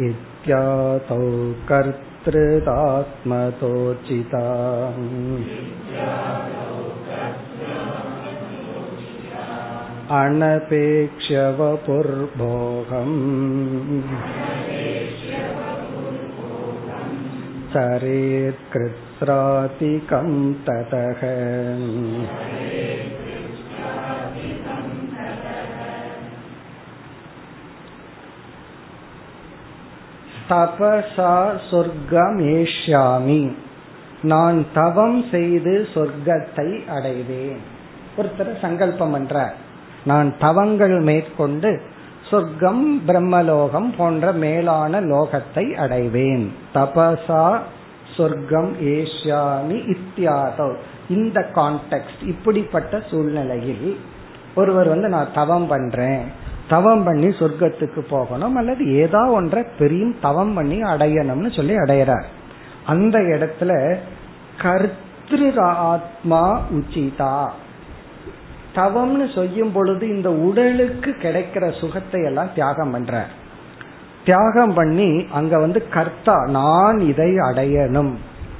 [0.06, 1.20] इत्यातौ
[1.70, 2.76] कर्तृदात्मतोचिता
[10.14, 13.18] अनपेक्ष्य वपुर्भोगम्
[18.98, 20.30] चरेत्कृत्स्रातिकं
[20.66, 21.22] ततः
[30.50, 31.36] தபசா
[31.70, 33.44] சொர்க்கமேஷாமி
[34.24, 37.64] நான் தவம் செய்து சொர்க்கத்தை அடைவேன்
[38.18, 39.56] ஒருத்தர் சங்கல்பம் பண்றார்
[40.05, 41.83] நான் தவங்கள் மேற்கொண்டு
[42.31, 46.53] சொர்க்கம் பிரம்மலோகம் போன்ற மேலான லோகத்தை அடைவேன்.
[46.75, 47.59] தபசா
[48.17, 50.75] சொர்க்கம் ஏஷியாமி இத்தியாதோ
[51.09, 54.01] இந்த கான்டெக்ட் இப்படிப்பட்ட சூழ்நிலையில்
[54.55, 56.23] ஒருவர் வந்து நான் தவம் பண்றேன்.
[56.69, 62.25] தவம் பண்ணி சொர்க்கத்துக்கு போகணும் அல்லது ஏதா ஒன்றை பெரியும் தவம் பண்ணி அடையணும்னு சொல்லி அடையிறார்.
[62.87, 63.97] அந்த இடத்துல
[64.63, 67.51] கர்த்திரு ஆத்மா உச்சிதா.
[68.75, 73.25] தவம்னு செய்யும் பொழுது இந்த உடலுக்கு கிடைக்கிற சுகத்தை எல்லாம் தியாகம் பண்ற.
[74.25, 78.13] தியாகம் பண்ணி அங்க வந்து கர்த்தா நான் இதை அடையணும்.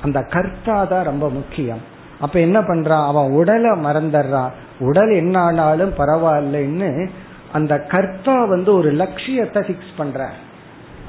[0.03, 1.83] அந்த கர்த்தா தான் ரொம்ப முக்கியம்.
[2.21, 7.09] அப்ப என்ன பண்றான் அவன் உடலை மறந்துடுறான் உடல் என்ன ஆனாலும் பரவாயில்லைன்னு
[7.53, 10.29] அந்த கர்த்தா வந்து ஒரு லட்சியத்தை பிக்ஸ் பண்ற.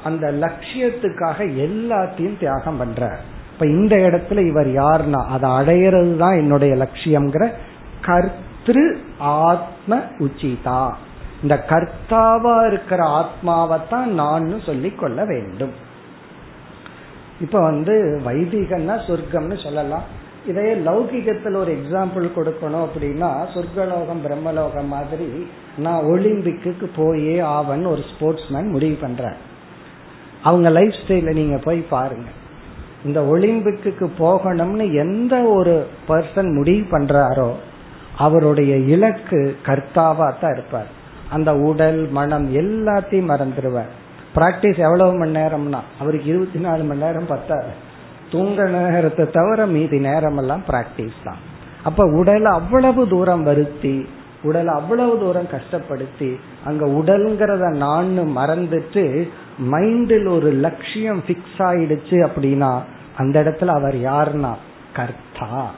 [0.04, 3.18] அந்த லட்சியத்துக்காக எல்லாத்தையும் தியாகம் பண்ற.
[3.52, 7.46] இப்ப இந்த இடத்துல இவர் யாருன்னா அதை அடையிறது தான் என்னுடைய லட்சியம்ங்கிற
[8.66, 10.92] திரு ஆத்ம உச்சிதா.
[11.42, 15.72] இந்த கர்த்தாவா இருக்கிற ஆத்மாவைத்தான் நான் சொல்லிக் கொள்ள வேண்டும்.
[17.40, 20.20] இப்ப வந்து வைதிகன்னா சொர்க்கம்னு சொல்லலாம்.
[20.46, 25.46] இதையே லௌகிகத்தில் ஒரு எக்ஸாம்பிள் கொடுக்கணும் அப்படின்னா சொர்க்கலோகம் பிரம்மலோகம் மாதிரி
[25.78, 29.34] நான் ஒலிம்பிக்கு போயே ஆவன் ஒரு ஸ்போர்ட்ஸ் மேன் முடிவு பண்றேன்
[30.42, 32.28] அவங்க லைஃப் ஸ்டைல நீங்க போய் பாருங்க.
[33.04, 37.52] இந்த ஒலிம்பிக்கு போகணும்னு எந்த ஒரு பர்சன் முடிவு பண்றாரோ
[38.18, 40.86] அவருடைய இலக்கு கர்த்தாவா தான் இருப்பார்.
[41.30, 43.90] அந்த உடல் மனம் எல்லாத்தையும் மறந்துடுவார்.
[44.34, 45.78] பிராக்டிஸ் எவ்வளவு மணி நேரம்னா?
[46.00, 47.90] அவருக்கு இருபத்தி நாலு மணி நேரம் பத்தாது.
[48.30, 51.36] தூங்க நேரத்தை தவிர மீதி நேரம் எல்லாம் பிராக்டிஸ் தான்.
[51.82, 54.08] அப்ப உடலை அவ்வளவு தூரம் வருத்தி
[54.42, 59.28] உடலை அவ்வளவு தூரம் கஷ்டப்படுத்தி அங்க உடல்ங்கிறத நான் மறந்துட்டு
[59.70, 62.82] மைண்டில் ஒரு லட்சியம் பிக்ஸ் ஆயிடுச்சு அப்படின்னா
[63.16, 64.54] அந்த இடத்துல அவர் யாருன்னா?
[64.92, 65.70] கர்த்தா.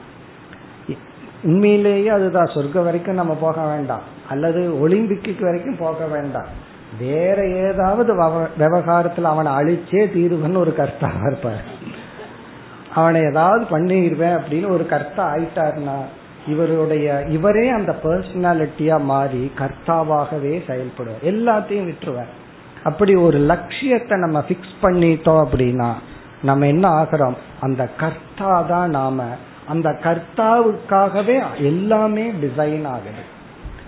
[1.45, 2.51] உண்மையிலேயே அதுதான்.
[2.53, 4.05] சொர்க்கம் வரைக்கும் நம்ம போக வேண்டாம்.
[4.29, 6.63] அல்லது ஒலிம்பிக்கு வரைக்கும் போக வேண்டாம்.
[6.99, 8.11] வேற ஏதாவது
[8.59, 11.63] விவகாரத்துல அவனை அழிச்சே தீருவன்னு ஒரு கர்த்தாவா இருப்பார்.
[12.95, 15.97] அவனை ஏதாவது பண்ணிடுவேன் அப்படின்னு ஒரு கர்த்தா ஆயிட்டாருன்னா
[16.47, 21.23] இவருடைய இவரே அந்த பர்சனாலிட்டியா மாறி கர்த்தாவாகவே செயல்படுவார்.
[21.23, 22.33] எல்லாத்தையும் விட்டுருவார்.
[22.83, 25.91] அப்படி ஒரு லட்சியத்தை நம்ம பிக்ஸ் பண்ணிட்டோம் அப்படின்னா
[26.43, 27.35] நம்ம என்ன ஆகிறோம்?
[27.59, 29.23] அந்த கர்த்தா தான் நாம
[29.67, 33.33] அந்த கர்த்தாவுக்காகவே எல்லாமே டிசைன் ஆகுது.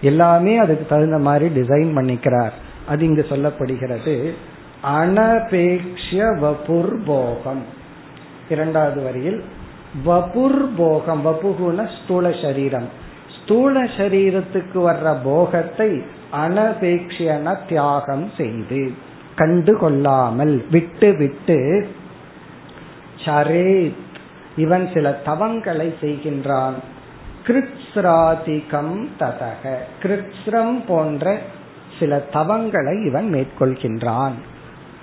[0.01, 2.51] எல்லாமே அதுக்கு தகுந்த மாதிரி டிசைன் பண்ணிக்கிறார்.
[2.87, 4.33] அது இங்கு சொல்லப்படுகிறது.
[4.93, 7.63] அனபேக்ஷ வபுர்போகம்.
[8.49, 9.43] இரண்டாவது வரியில்
[10.05, 12.89] வபுர் போகம் வபுகுன ஸ்தூல சரீரம்.
[13.43, 18.93] ஸ்தூல சரீரத்துக்கு வர்ற போகத்தை அனபேக்ஷன தியாகம் செய்து
[19.35, 21.87] கண்டு கொள்ளாமல் விட்டு விட்டு
[23.25, 24.05] சரேத்
[24.57, 26.73] இவன் சில தவங்களை செய்கின்றான்.
[27.45, 29.75] கிருத்ஸ்ராதிகம் ததக.
[30.01, 31.37] கிருத்ஸ்ரம் போன்ற
[31.99, 34.31] சில தவங்களை இவன் மேற்கொள்கின்றான்.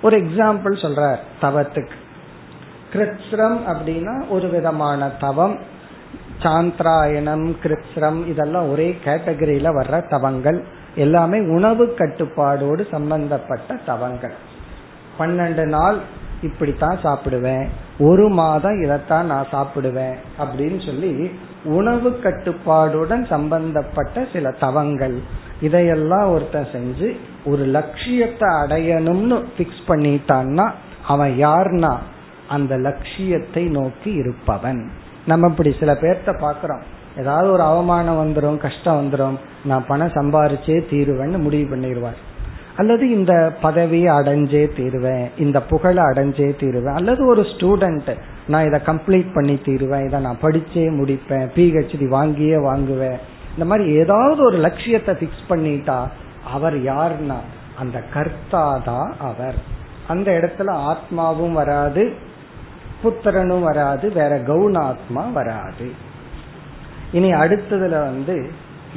[0.01, 1.95] ஒரு எக்ஸாம்பிள் சொல்ற தவத்துக்கு.
[2.93, 5.59] கிருத்ஸ்ரம் அப்படின்னா ஒரு விதமான தவம்.
[6.43, 10.65] சாந்திராயணம் கிருத்ஸ்ரம் இதெல்லாம் ஒரே கேட்டகரியில வர்ற தவங்கள்.
[10.95, 14.33] எல்லாமே உணவு கட்டுப்பாடோடு சம்பந்தப்பட்ட தவங்கள்.
[15.19, 15.97] பன்னெண்டு நாள்
[16.41, 17.67] இப்படித்தான் சாப்பிடுவேன்.
[17.99, 21.31] ஒரு மாதம் இதைத்தான் நான் சாப்பிடுவேன் அப்படின்னு சொல்லி
[21.63, 25.19] உணவு கட்டுப்பாடுடன் சம்பந்தப்பட்ட சில தவங்கள்.
[25.61, 30.71] இதையெல்லாம் ஒருத்தன் செஞ்சு ஒரு லட்சியத்தை அடையணும்னு பிக்ஸ் பண்ணிட்டான்னா
[31.07, 31.95] அவன் யார்னா?
[32.47, 34.89] அந்த லட்சியத்தை நோக்கி இருப்பவன்.
[35.25, 36.81] நம்ம இப்படி சில பேர்த்த பாக்குறோம்
[37.17, 42.19] ஏதாவது ஒரு அவமானம் வந்துடும் கஷ்டம் வந்துடும் நான் பணம் சம்பாரிச்சே தீருவேன்னு முடிவு பண்ணிடுவார்.
[42.77, 49.33] அல்லது இந்த பதவியை அடைஞ்சே தீருவேன் இந்த புகழை அடைஞ்சே தீருவேன் அல்லது ஒரு ஸ்டூடெண்ட் நான் இதை கம்ப்ளீட்
[49.33, 53.17] பண்ணி தீருவேன் இதை நான் படிச்சே முடிப்பேன் பிஹெச்டி வாங்கியே வாங்குவேன்.
[53.51, 56.07] இந்த மாதிரி ஏதாவது ஒரு லட்சியத்தை பிக்ஸ் பண்ணிட்டா
[56.51, 57.39] அவர் யாருன்னா?
[57.79, 59.55] அந்த கர்த்தா தான் அவர்.
[60.07, 62.13] அந்த இடத்துல ஆத்மாவும் வராது
[63.03, 65.91] புத்திரனும் வராது வேற கவுனாத்மா வராது.
[67.11, 68.51] இனி அடுத்ததுல வந்து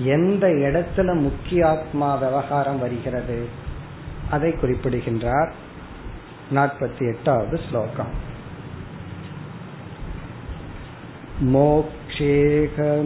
[0.04, 3.66] எந்த இடத்துல முக்கிய ஆத்மா விவகாரம் வருகிறது?
[4.31, 5.51] அதை குறிப்பிடுகின்றார்
[6.51, 8.13] நாற்பத்தி எட்டாவது ஸ்லோகம்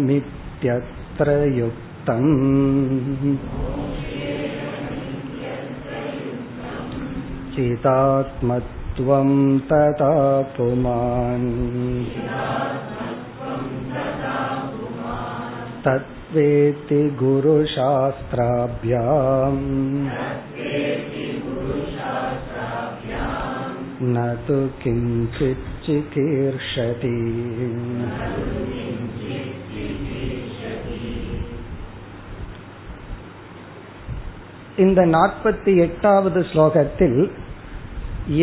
[0.07, 2.31] मोक्षेहमित्यत्र युक्तम्
[7.53, 9.29] चिदात्मत्वं
[9.69, 10.11] तथा
[10.55, 11.47] पुमान्
[15.85, 18.03] तत्वेति गुरुशास्त्राभ्याम्
[24.07, 27.15] न तु किञ्चित् चिकीर्षति
[34.77, 37.19] இந்த நாற்பத்தி எட்டாவது ஸ்லோகத்தில்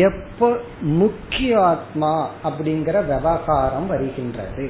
[0.05, 0.47] எப்ப
[0.95, 2.13] முக்கிய ஆத்மா
[2.43, 4.65] அப்படிங்கிற விவகாரம் வருகின்றது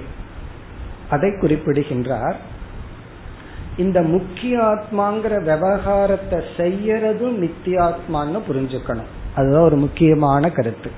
[1.10, 2.38] அதை குறிப்பிடுகின்றார்
[3.78, 10.91] இந்த முக்கிய ஆத்மாங்கிற விவகாரத்தை செய்யறதும் நித்தியாத்மான்னு புரிஞ்சுக்கணும் அதுதான் ஒரு முக்கியமான கருத்து.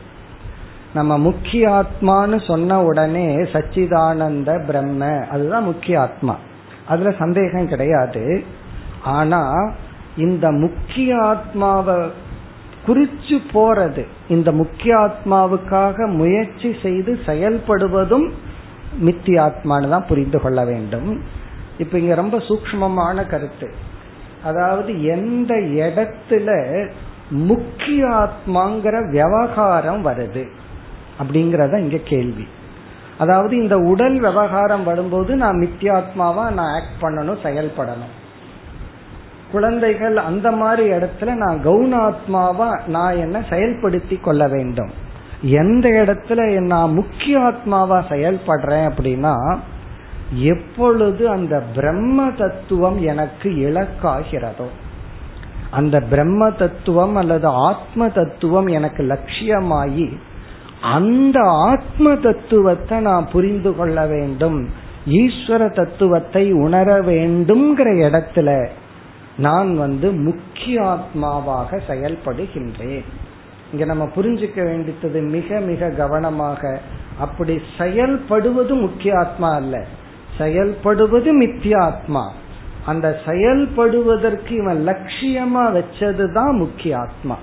[0.94, 6.36] நம்ம முக்கிய ஆத்மான்னு சொன்ன உடனே சச்சிதானந்த பிரம்ம அதுதான் முக்கிய ஆத்மா.
[6.88, 8.44] அதுல சந்தேகம் கிடையாது.
[9.02, 9.72] ஆனா
[10.16, 11.96] இந்த முக்கிய ஆத்மாவை
[12.86, 18.30] குறிச்சு போறது இந்த முக்கிய ஆத்மாவுக்காக முயற்சி செய்து செயல்படுவதும்
[19.04, 21.22] மித்தியாத்மான்னு தான் புரிந்து கொள்ள வேண்டும்.
[21.78, 23.74] இப்ப இங்க ரொம்ப சூக்மமான கருத்து.
[24.44, 26.88] அதாவது எந்த இடத்துல
[27.32, 30.48] முக்கிய ஆத்மாங்கிற விவகாரம் வருது
[31.20, 32.46] அப்படிங்கறத இங்க கேள்வி.
[33.18, 38.12] அதாவது இந்த உடல் விவகாரம் வரும்போது நான் மித்தியாத்மாவா நான் ஆக்ட் பண்ணணும் செயல்படணும்.
[39.52, 44.90] குழந்தைகள் அந்த மாதிரி இடத்துல நான் கவுனாத்மாவா நான் என்ன செயல்படுத்தி கொள்ள வேண்டும்.
[45.42, 49.58] எந்த இடத்துல நான் முக்கிய ஆத்மாவா செயல்படுறேன் அப்படின்னா
[50.34, 54.66] எப்பொழுது அந்த பிரம்ம தத்துவம் எனக்கு இலக்காகிறதோ
[55.72, 60.16] அந்த பிரம்ம தத்துவம் அல்லது ஆத்ம தத்துவம் எனக்கு லட்சியமாயி
[60.80, 64.68] அந்த ஆத்ம தத்துவத்தை நான் புரிந்து கொள்ள வேண்டும்.
[65.06, 68.68] ஈஸ்வர தத்துவத்தை உணர வேண்டும்ங்கிற இடத்துல
[69.36, 73.04] நான் வந்து முக்கிய ஆத்மாவாக செயல்படுகின்றேன்.
[73.72, 76.80] இங்க நம்ம புரிஞ்சுக்க வேண்டியது மிக மிக கவனமாக
[77.18, 79.84] அப்படி செயல்படுவது முக்கிய ஆத்மா அல்ல.
[80.38, 82.24] செயல்படுவது மித்தியாத்மா.
[82.86, 87.38] அந்த செயல்படுவதற்கு இவன் லட்சியமா வச்சதுதான் முக்கிய ஆத்மா.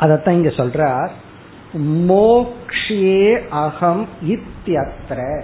[0.00, 1.08] அதத்தான் இங்க சொல்றார்
[2.08, 5.42] மோக்ஷியே அகம் இத்தியத்திர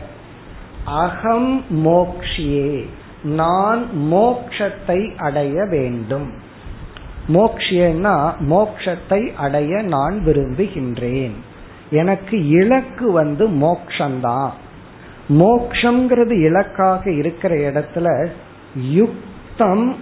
[0.85, 2.87] அகம் மோக்ஷியே
[3.23, 6.33] நான் மோக்ஷத்தை அடைய வேண்டும்.
[7.29, 11.35] மோக்ஷியன்னா மோக்ஷத்தை அடைய நான் விரும்புகின்றேன்.
[11.91, 14.51] எனக்கு இலக்கு வந்து மோக்ஷந்தான்.
[15.29, 18.29] மோக்ஷங்கிறது இலக்காக இருக்கிற இடத்துல
[18.75, 19.97] யுக்தம்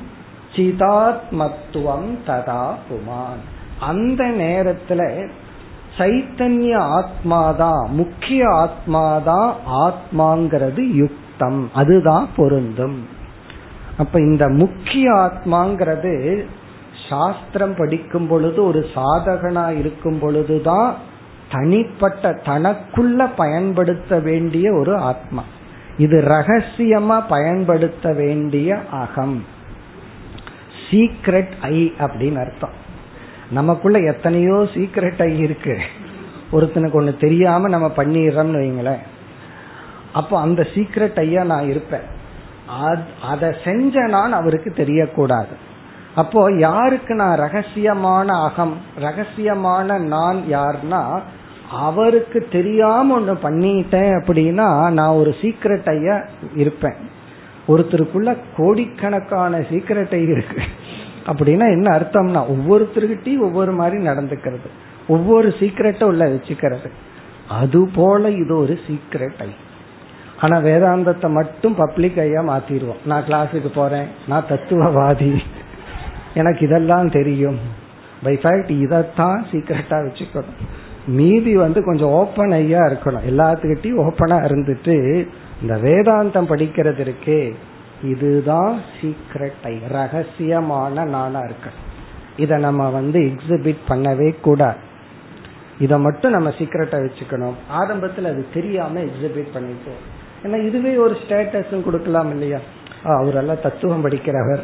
[0.56, 3.42] சிதாத்மத்துவம் ததா புமான்.
[3.80, 5.30] அந்த நேரத்துல
[5.98, 11.70] சைத்தன்ய ஆத்மாதான் முக்கிய ஆத்மாதான் ஆத்மாங்கிறது யுக்தம்.
[11.74, 13.08] அதுதான் பொருந்தும்.
[13.98, 16.44] அப்ப இந்த முக்கிய ஆத்மாங்கிறது
[17.08, 20.94] சாஸ்திரம் படிக்கும் பொழுது ஒரு சாதகனா இருக்கும் பொழுதுதான்
[21.52, 25.42] தனிப்பட்ட தனக்குள்ள பயன்படுத்த வேண்டிய ஒரு ஆத்மா.
[25.98, 29.44] இது ரகசியமா பயன்படுத்த வேண்டிய அகம்.
[30.90, 32.76] சீக்ரெட் ஐ அப்படின்னு அர்த்தம்.
[33.50, 35.78] நமக்குள்ள எத்தனையோ சீக்ரெட் ஐ இருக்கு.
[36.52, 39.02] ஒருத்தனுக்கு ஒண்ணு தெரியாம நம்ம பண்ணிடுறோம்னு வைங்களேன்.
[40.12, 42.06] அப்போ அந்த சீக்ரெட் ஐயா நான் இருப்பேன்.
[43.22, 45.54] அதை செஞ்ச நான் அவருக்கு தெரியக்கூடாது.
[46.14, 51.02] அப்போ யாருக்கு நான் ரகசியமான அகம் ரகசியமான நான் யார்னா
[51.70, 56.94] அவருக்கு தெரியாம ஒண்ணு பண்ணிட்டேன் அப்படின்னா நான் ஒரு சீக்ரெட் ஐயா இருப்பேன்.
[57.68, 60.62] ஒருத்தருக்குள்ள கோடிக்கணக்கான சீக்கிரட்டை இருக்கு.
[61.26, 64.66] அப்படின்னா என்ன அர்த்தம்னா ஒவ்வொருத்தருக்கிட்டையும் ஒவ்வொரு மாதிரி நடந்துக்கிறது.
[65.08, 66.90] ஒவ்வொரு சீக்கிரட்டை உள்ள வச்சுக்கிறது.
[67.48, 69.48] அது போல இது ஒரு சீக்ரெட் ஐ.
[70.40, 73.06] ஆனா வேதாந்தத்தை மட்டும் பப்ளிக் ஐயா மாத்திடுவோம்.
[73.06, 74.06] நான் கிளாஸுக்கு போறேன்.
[74.28, 75.38] நான் தத்துவவாதி.
[76.34, 77.58] எனக்கு இதெல்லாம் தெரியும்.
[78.22, 80.77] பை ஃபேக்ட் இதைத்தான் சீக்கிரட்டா வச்சுக்கணும்.
[81.08, 83.26] மீதி வந்து கொஞ்சம் ஓப்பன் ஐயா இருக்கணும்.
[83.30, 84.96] எல்லாத்துக்கிட்டையும் ஓப்பனா இருந்துட்டு
[85.62, 87.54] இந்த வேதாந்தம் படிக்கிறது இருக்கே
[88.02, 91.70] இதுதான் சீக்ரெட் ஐ ரகசியமான நானா இருக்க
[92.36, 94.86] இத நம்ம வந்து எக்ஸிபிட் பண்ணவே கூடாது.
[95.78, 97.56] இதை மட்டும் நம்ம சீக்கிரட்டா வச்சுக்கணும்.
[97.68, 100.02] ஆரம்பத்தில் அது தெரியாம எக்ஸிபிட் பண்ணிட்டோம்
[100.42, 102.58] ஏன்னா இதுவே ஒரு ஸ்டேட்டஸும் கொடுக்கலாம் இல்லையா?
[103.02, 104.62] அவரெல்லாம் தத்துவம் படிக்கிறவர்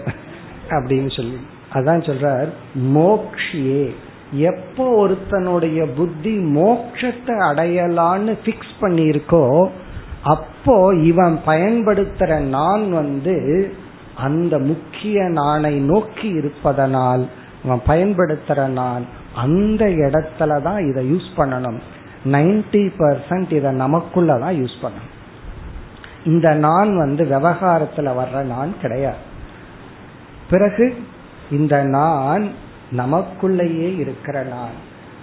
[0.68, 1.38] அப்படின்னு சொல்லி.
[1.72, 2.48] அதான் சொல்றார்
[2.94, 3.94] மோக்ஷியே.
[4.30, 9.70] எப்போ ஒருத்தனுடைய புத்தி மோட்சத்தை அடையலான்னு பிக்ஸ் பண்ணியிருக்கோ
[10.22, 13.74] அப்போ இவன் பயன்படுத்துற நான் வந்து
[14.14, 17.28] அந்த முக்கிய நானை நோக்கி இருப்பதனால்
[17.64, 21.78] இவன் பயன்படுத்துற நான் அந்த இடத்துல தான் இதை யூஸ் பண்ணணும்.
[22.24, 25.12] நைன்டி பர்சன்ட் இதை நமக்குள்ள தான் யூஸ் பண்ணணும்.
[26.24, 29.16] இந்த நான் வந்து விவகாரத்துல வர்ற நான் கிடையாது.
[30.50, 30.94] பிறகு
[31.50, 32.50] இந்த நான்
[32.96, 34.76] நமக்குள்ளேயே இருக்கிற நான்.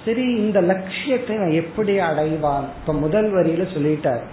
[0.06, 2.68] சரி இந்த லட்சியத்தை நான் எப்படி அடைவான்?
[2.80, 4.24] இப்ப முதல் வரியில சொல்லிட்டார்.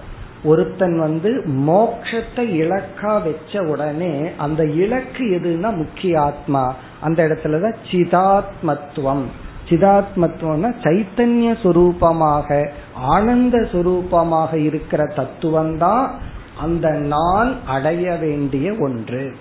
[0.44, 9.24] ஒருத்தன் வந்து மோக்ஷத்தை இலக்கா வச்ச உடனே அந்த இலக்கு எதுன்னா முக்கிய ஆத்மா அந்த இடத்துலதான் சிதாத்மத்துவம்.
[9.68, 16.14] சிதாத்மத்துவம்னா சைத்தன்ய சுரூபமாக ஆனந்த சுரூபமாக இருக்கிற தத்துவம் தான்
[16.60, 19.34] அந்த நான் அடைய வேண்டிய ஒன்று.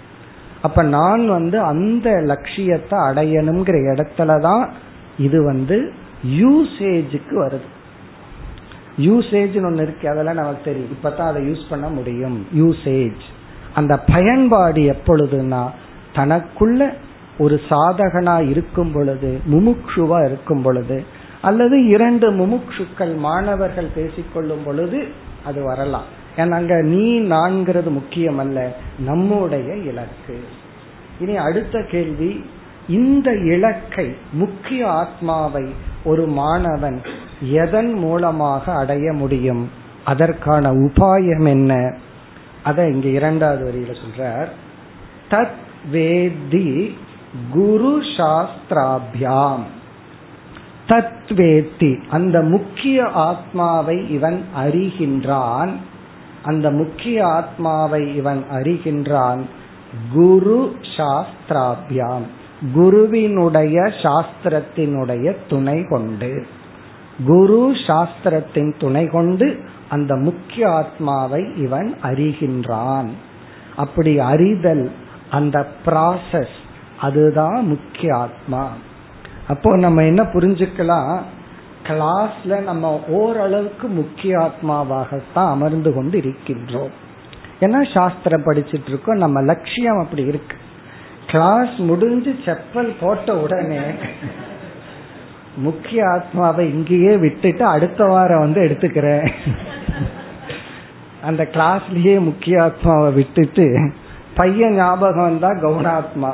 [0.62, 4.70] அப்ப நான் வந்து அந்த லட்சியத்தை அடையணுங்கிற இடத்துல தான்
[5.18, 5.94] இது வந்து
[6.24, 7.68] யூசேஜுக்கு வருது.
[8.98, 10.94] யூசேஜ்னு ஒன்று இருக்கு அதெல்லாம் நமக்கு தெரியும்.
[10.96, 12.48] இப்பதான் அதை யூஸ் பண்ண முடியும்.
[12.56, 13.24] யூசேஜ்
[13.74, 15.64] அந்த பயன்பாடு எப்பொழுதுனா
[16.16, 16.94] தனக்குள்ள
[17.38, 21.04] ஒரு சாதகனா இருக்கும் பொழுது முமுட்சுவா இருக்கும் பொழுது
[21.42, 25.08] அல்லது இரண்டு முமுக்ஷுக்கள் மாணவர்கள் பேசிக்கொள்ளும் பொழுது
[25.46, 26.08] அது வரலாம்.
[26.38, 30.44] அங்க நீ நான்கிறது முக்கியம் அல்ல நம்முடைய இலக்கு.
[31.20, 32.46] இனி அடுத்த கேள்வி
[32.88, 35.74] இந்த இலக்கை முக்கிய ஆத்மாவை
[36.04, 37.02] ஒரு மாணவன்
[37.42, 39.70] எதன் மூலமாக அடைய முடியும்?
[40.06, 41.98] அதற்கான உபாயம் என்ன?
[42.64, 44.48] அதை இங்க இரண்டாவது வரியில சொல்றார்.
[45.30, 45.56] தத்
[45.92, 46.94] வேதி
[47.50, 49.64] குரு சாஸ்திராபியாம்.
[50.88, 55.70] தத்வேத்தி அந்த முக்கிய ஆத்மாவை இவன் அறிகின்றான்.
[56.48, 59.42] அந்த முக்கிய ஆத்மாவை இவன் அறிகின்றான்.
[60.14, 62.26] குரு சாஸ்திராபியாம்.
[62.74, 66.48] குருவினுடைய சாஸ்திரத்தினுடைய துணை கொண்டு.
[67.26, 73.10] குரு சாஸ்திரத்தின் துணை கொண்டு அந்த முக்கிய ஆத்மாவை இவன் அறிகின்றான்.
[73.76, 74.92] அப்படி அறிதல்
[75.32, 76.56] அந்த ப்ராசஸ்
[77.00, 78.68] அதுதான் முக்கிய ஆத்மா.
[79.48, 81.20] அப்போ நம்ம என்ன புரிஞ்சுக்கலாம்?
[81.88, 86.94] கிளாஸ்ல நம்ம ஓரளவுக்கு முக்கிய ஆத்மாவாகத்தான் அமர்ந்து கொண்டு இருக்கின்றோம்
[87.60, 90.56] ஏன்னா சாஸ்திரம் படிச்சுட்டு இருக்கோம் நம்ம லட்சியம் அப்படி இருக்கு.
[91.28, 93.80] கிளாஸ் முடிஞ்சு செப்பல் போட்ட உடனே
[95.56, 99.32] முக்கிய ஆத்மாவை இங்கேயே விட்டுட்டு அடுத்த வாரம் வந்து எடுத்துக்கிறேன்.
[101.24, 103.92] அந்த கிளாஸ்லயே முக்கிய ஆத்மாவை விட்டுட்டு
[104.36, 106.32] பையன் ஞாபகம் வந்தா கவுனாத்மா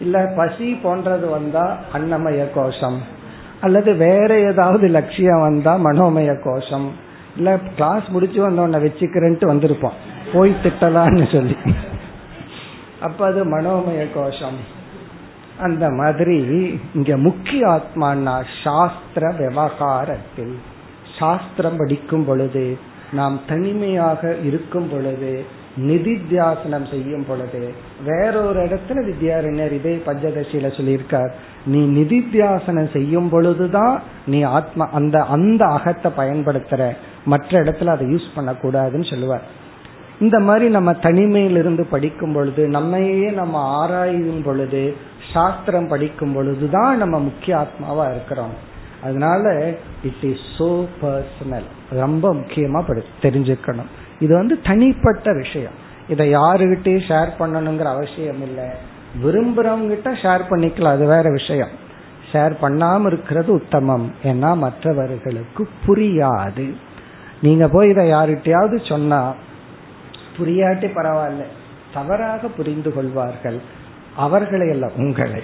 [0.00, 3.14] இல்ல பசி போன்றது வந்தா அன்னமய கோஷம்.
[3.66, 6.88] அல்லது வேற ஏதாவது லட்சியம் வந்தா மனோமய கோஷம்.
[7.36, 9.98] இல்ல கிளாஸ் முடிச்சு வந்தோன்ன வச்சுக்கிறேன்ட்டு வந்திருப்போம்.
[10.32, 11.56] போய் திட்டலான்னு சொல்லி.
[13.00, 14.58] அப்ப அது மனோமய கோஷம்.
[15.60, 16.36] அந்த மாதிரி
[16.94, 20.58] இங்க முக்கிய ஆத்மானா சாஸ்திர விவகாரத்தில்.
[21.18, 22.78] சாஸ்திரம் படிக்கும் பொழுது
[23.12, 25.44] நாம் தனிமையாக இருக்கும் பொழுது
[25.76, 31.30] நிதித்தியாசனம் செய்யும் பொழுது வேறொரு இடத்துல வித்யாரண்யர் இதே பஞ்சதசியில சொல்லியிருக்கார்.
[31.66, 36.96] நீ நிதித்தியாசனம் செய்யும் பொழுதுதான் நீ ஆத்மா அந்த அந்த அகத்தை பயன்படுத்துற.
[37.24, 39.42] மற்ற இடத்துல அதை யூஸ் பண்ணக்கூடாதுன்னு சொல்லுவார்.
[40.20, 44.96] இந்த மாதிரி நம்ம தனிமையிலிருந்து படிக்கும் பொழுது நம்மையே நம்ம ஆராயும் பொழுது
[45.32, 48.54] சாஸ்திரம் படிக்கும் பொழுதுதான் நம்ம முக்கிய ஆத்மாவா இருக்கிறோம்.
[49.02, 53.90] அதனால இட் இஸ் சோ பர்சனல் ரொம்ப முக்கியமா தெரிஞ்சுக்கணும்.
[54.20, 55.84] இது வந்து தனிப்பட்ட விஷயம்.
[56.08, 58.68] இதை யாருகிட்டயும் ஷேர் பண்ணணுங்கிற அவசியம் இல்லை.
[59.24, 61.68] விரும்புறவங்கிட்ட ஷேர் பண்ணிக்கலாம் அது வேற விஷயம்.
[62.32, 64.12] ஷேர் பண்ணாம இருக்கிறது உத்தமம்.
[64.24, 66.74] ஏன்னா மற்றவர்களுக்கு புரியாது.
[67.42, 69.34] நீங்க போய் இதை யாருகிட்டயாவது சொன்னா
[70.38, 71.44] புரியாட்டி பரவாயில்ல.
[71.94, 73.60] தவறாக புரிந்து கொள்வார்கள்.
[74.16, 75.42] அவர்களை அல்ல உங்களை.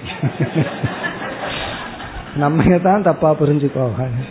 [2.35, 4.23] நம்ம தான் தப்பா புரிஞ்சுக்கோவாங்க.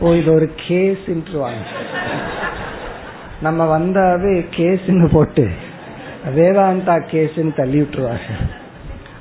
[0.00, 1.64] ஓ இது ஒரு கேஸ்ன்றுவாங்க
[3.42, 5.50] நம்ம வந்தாவே கேஸ்ன்னு போட்டு
[6.36, 8.18] வேதாந்தா கேஸ்ன்னு தள்ளி விட்டுருவாங்க.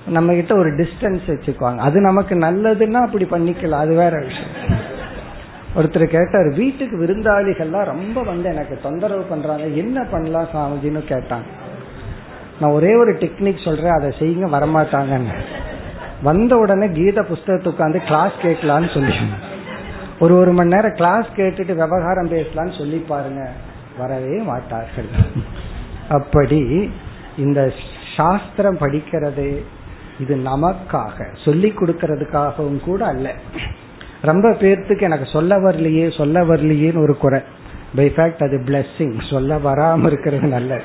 [0.08, 1.78] நம்ம கிட்ட ஒரு டிஸ்டன்ஸ் வச்சுக்குவாங்க.
[1.78, 3.84] அது நமக்கு நல்லதுன்னா அப்படி பண்ணிக்கலாம்.
[3.84, 4.88] அது வேற விஷயம்.
[5.76, 9.64] ஒருத்தர் கேட்டார் வீட்டுக்கு விருந்தாளிகள்லாம் ரொம்ப வந்து எனக்கு தொந்தரவு பண்றாங்க.
[9.64, 11.50] என்ன பண்ணலாம் சாமிஜின்னு கேட்டாங்க.
[12.62, 13.92] நான் ஒரே ஒரு டெக்னிக் சொல்றேன்.
[13.92, 15.40] அதை செய்யுங்க வரமாட்டாங்கன்னு.
[16.24, 19.16] வந்த உடனே கீத புஸ்தகத்தை உட்காந்து கிளாஸ் கேட்கலான்னு சொல்லி.
[20.20, 23.52] ஒரு ஒரு மணி நேரம் கிளாஸ் கேட்டுட்டு விவகாரம் பேசலான்னு சொல்லி பாருங்க.
[23.98, 25.10] வரவே மாட்டார்கள்.
[26.18, 26.62] அப்படி
[27.38, 27.60] இந்த
[28.16, 29.48] சாஸ்திரம் படிக்கிறது
[30.20, 33.28] இது நமக்காக சொல்லி கொடுக்கறதுக்காகவும் கூட அல்ல.
[34.30, 37.40] ரொம்ப பேர்த்துக்கு எனக்கு சொல்ல வரலையே சொல்ல வரலையேன்னு ஒரு குறை.
[37.98, 40.82] பை ஃபேக்ட் அது பிளஸ்ஸிங் சொல்ல வராம இருக்கிறது நல்ல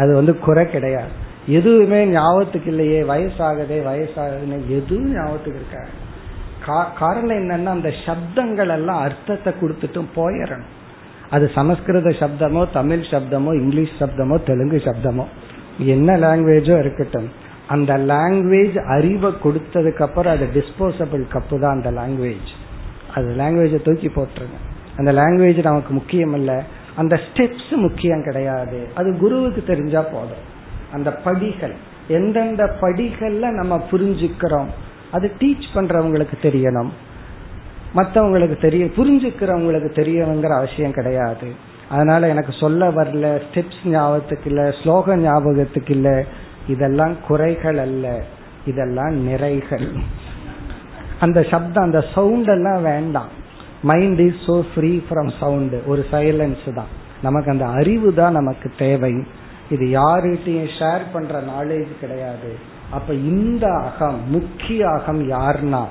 [0.00, 1.12] அது வந்து குறை கிடையாது.
[1.58, 5.92] எதுவுமே ஞாபகத்துக்கு இல்லையே வயசாகதே வயசாகுதுன்னு எதுவும் ஞாபகத்துக்கு இருக்காது.
[7.00, 10.72] காரணம் என்னன்னா அந்த சப்தங்கள் எல்லாம் அர்த்தத்தை கொடுத்துட்டும் போயிடணும்.
[11.34, 15.24] அது சமஸ்கிருத சப்தமோ தமிழ் சப்தமோ இங்கிலீஷ் சப்தமோ தெலுங்கு சப்தமோ.
[15.78, 17.28] என்ன லாங்குவேஜோ இருக்கட்டும்.
[17.68, 22.50] அந்த லாங்குவேஜ் அறிவை கொடுத்ததுக்கு அப்புறம் அது டிஸ்போசபிள் கப்பு தான் அந்த லாங்குவேஜ்
[23.14, 24.58] அது லாங்குவேஜை தூக்கி போட்டுருங்க.
[24.96, 26.58] அந்த லாங்குவேஜ் நமக்கு முக்கியம் இல்லை
[26.96, 28.80] அந்த ஸ்டெப்ஸ் முக்கியம் கிடையாது.
[28.94, 30.44] அது குருவுக்கு தெரிஞ்சா போதும்.
[30.92, 31.74] அந்த படிகள்.
[32.08, 34.70] எந்தெந்த படிகள்ல நம்ம புரிஞ்சுக்கிறோம்.
[35.10, 36.92] அது டீச் பண்றவங்களுக்கு தெரியணும்.
[37.94, 41.48] மற்றவங்களுக்கு தெரிய புரிஞ்சுக்கிறவங்களுக்கு தெரியணுங்கிற அவசியம் கிடையாது.
[41.88, 46.24] அதனால எனக்கு சொல்ல வரல ஸ்டெப்ஸ் ஞாபகத்துக்கு இல்ல ஸ்லோக ஞாபகத்துக்கு இல்ல.
[46.68, 48.22] இதெல்லாம் குறைகள் அல்ல.
[48.66, 49.88] இதெல்லாம் நிறைகள்.
[51.20, 53.28] அந்த சப்தம் அந்த சவுண்ட் எல்லாம் வேண்டாம்.
[53.82, 56.92] Mind is so free from sound ஒரு சைலன்ஸ் தான்.
[57.22, 59.14] நமக்கு அந்த அறிவு தான் நமக்கு தேவை.
[59.70, 62.58] இது யார்கிட்டையும் ஷேர் பண்ற நாலேஜ் கிடையாது.
[62.90, 65.84] அப்ப இந்த அகம் முக்கிய அகம் யார்னா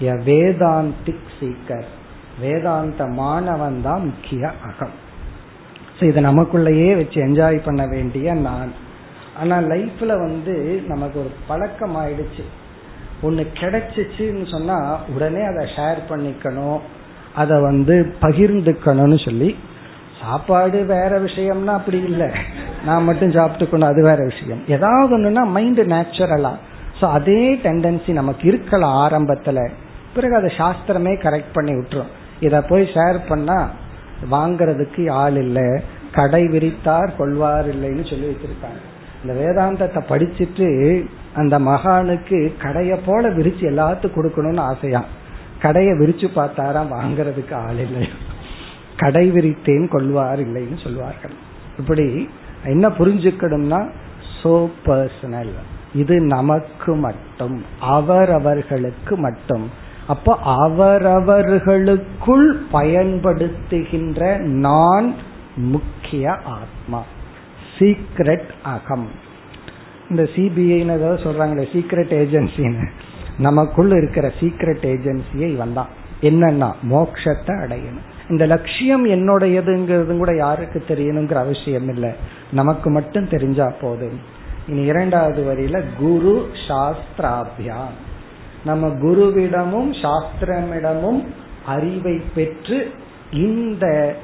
[0.00, 1.88] வேதாந்திக் சீக்கர்
[2.40, 4.96] வேதாந்த மாணவன் தான் முக்கிய அகம்
[6.00, 8.72] இதை நமக்குள்ளேயே வச்சு என்ஜாய் பண்ண வேண்டிய நான்.
[9.40, 12.44] ஆனா லைஃப்ல வந்து நமக்கு ஒரு பழக்கம் ஆயிடுச்சு.
[13.22, 16.80] ஒன்னு கிடைச்சிச்சுன்னு சொன்னா உடனே அதை ஷேர் பண்ணிக்கணும்.
[17.34, 19.56] அதை வந்து பகிர்ந்துக்கணும்னு சொல்லி
[20.20, 22.28] சாப்பாடு வேற விஷயம்னா அப்படி இல்லை.
[22.84, 24.62] நான் மட்டும் சாப்பிட்டுக்கணும் அது வேற விஷயம்.
[24.68, 26.54] ஏதாவது ஒண்ணுன்னா மைண்ட் நேச்சுரலா
[27.00, 29.70] ஸோ அதே டெண்டன்சி நமக்கு இருக்கலாம் ஆரம்பத்துல.
[30.14, 32.12] பிறகு அதை சாஸ்திரமே கரெக்ட் பண்ணி விட்டுரும்.
[32.46, 33.58] இதை போய் ஷேர் பண்ணா
[34.34, 35.68] வாங்கறதுக்கு ஆள் இல்லை
[36.18, 38.80] கடை விரித்தார் கொள்வார் இல்லைன்னு சொல்லி வச்சிருக்காங்க.
[39.22, 40.68] இந்த வேதாந்தத்தை படிச்சுட்டு
[41.40, 45.02] அந்த மகானுக்கு கடைய போல விரிச்சு எல்லாத்துக்கும் கொடுக்கணும்னு ஆசையா?
[45.64, 48.04] கடையை விரிச்சு பார்த்தாராம் வாங்கறதுக்கு ஆள் இல்லை.
[49.02, 51.34] கடை விரித்தேன் கொள்வார் இல்லைன்னு சொல்வார்கள்.
[51.80, 52.06] இப்படி
[52.72, 53.80] என்ன புரிஞ்சுக்கணும்னா
[54.38, 54.54] சோ
[54.86, 55.52] பர்சனல்
[56.02, 57.58] இது நமக்கு மட்டும்
[57.96, 59.66] அவரவர்களுக்கு மட்டும்.
[60.08, 65.14] அப்ப அவரவர்களுக்குள் பயன்படுத்துகின்ற நான்
[65.56, 67.02] முக்கிய ஆத்மா.
[67.78, 69.08] சீக்ரெட் அகம்.
[70.10, 72.88] இந்த சிபிஐன்னு ஏதாவது சொல்றாங்களே சீக்ரெட் ஏஜென்சின்னு
[73.38, 75.88] நமக்குள்ள இருக்கிற சீக்ரெட் ஏஜென்சியை இவன் தான்.
[76.20, 78.06] என்னன்னா மோக்ஷத்தை அடையணும்.
[78.28, 82.10] இந்த லட்சியம் என்னுடையதுங்கிறது கூட யாருக்கு தெரியணுங்கிற அவசியம் இல்லை.
[82.52, 84.20] நமக்கு மட்டும் தெரிஞ்சா போதும்.
[84.68, 88.06] இனி இரண்டாவது வரியில குரு சாஸ்திராபியான்
[88.64, 91.26] நம்ம குருவிடமும் சாஸ்திரமிடமும்
[91.66, 92.90] அறிவை பெற்று
[93.32, 94.16] இந்த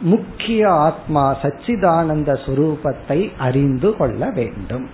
[0.00, 4.88] முக்கிய ஆத்மா சச்சிதானந்த சுரூபத்தை அறிந்து கொள்ள வேண்டும்.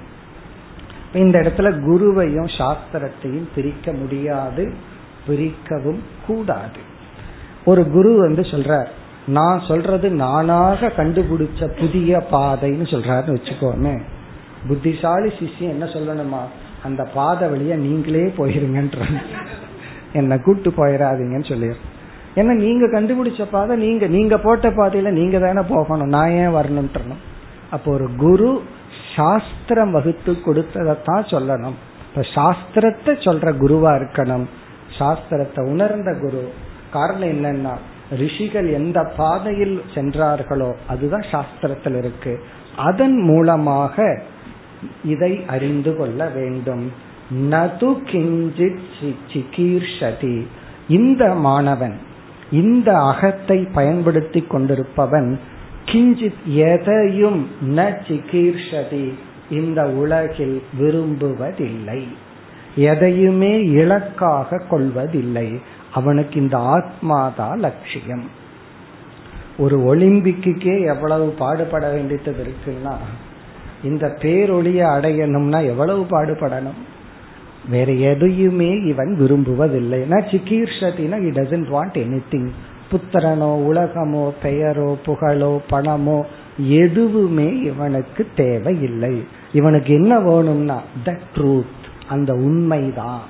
[1.13, 4.75] இந்த இடத்துல குருவையும் சாஸ்திரத்தையும் பிரிக்க முடியாது
[5.27, 6.79] பிரிக்கவும் கூடாது.
[7.65, 8.87] ஒரு குரு வந்து சொல்றார்
[9.27, 14.01] நான் சொல்றது நானாக கண்டுபிடிச்ச புதிய பாதைன்னு சொல்றாருன்னு வச்சுக்கோமே.
[14.69, 16.43] புத்திசாலி சிஷ்யம் என்ன சொல்லணுமா?
[16.85, 19.07] அந்த பாதை வழியா நீங்களே போயிருங்கன்ற
[20.13, 21.77] என்ன கூட்டு போயிடாதீங்கன்னு சொல்லிடு
[22.37, 26.07] ஏன்னா நீங்க கண்டுபிடிச்ச பாதை நீங்க நீங்க போட்ட பாதையில நீங்க தானே போகணும்.
[26.07, 27.23] நான் ஏன் வரணும்ன்றணும்
[27.71, 28.63] அப்போ ஒரு குரு
[29.17, 31.77] சாஸ்திரம் வகுத்து கொடுத்ததைத்தான் சொல்லணும்.
[32.09, 34.47] இப்ப சாஸ்திரத்தை சொல்ற குருவா இருக்கணும்.
[34.99, 36.49] சாஸ்திரத்தை உணர்ந்த குரு.
[36.91, 37.75] காரணம் என்னன்னா
[38.19, 42.41] ரிஷிகள் எந்த பாதையில் சென்றார்களோ அதுதான் சாஸ்திரத்தில் இருக்கு.
[42.77, 44.23] அதன் மூலமாக
[45.05, 46.93] இதை அறிந்து கொள்ள வேண்டும்.
[47.51, 50.47] நது கிஞ்சித் சிகீர்ஷதி.
[50.89, 51.99] இந்த மாணவன்
[52.51, 55.39] இந்த அகத்தை பயன்படுத்தி கொண்டிருப்பவன்
[55.85, 59.13] கிஞ்சித் எதையும் ந சிகீர்ஷதி.
[59.51, 62.03] இந்த உலகில் விரும்புவதில்லை.
[62.77, 65.61] எதையுமே இலக்காக கொள்வதில்லை.
[65.93, 68.31] அவனுக்கு இந்த ஆத்மாதான் லட்சியம்.
[69.59, 72.97] ஒரு ஒலிம்பிக்கே எவ்வளவு பாடுபட வேண்டியது இருக்குன்னா
[73.85, 76.79] இந்த பேரொழிய அடையணும்னா எவ்வளவு பாடுபடணும்?
[77.69, 80.01] வேற எதையுமே இவன் விரும்புவதில்லை.
[80.11, 82.49] சிகீர்ஷத்தினா he doesn't want anything
[82.93, 86.23] புத்திரனோ உலகமோ பெயரோ புகழோ பணமோ
[86.59, 89.25] எதுவுமே இவனுக்கு தேவையில்லை.
[89.53, 93.21] இவனுக்கு என்ன வேணும்னா த ட்ரூத் அந்த உண்மைதான்.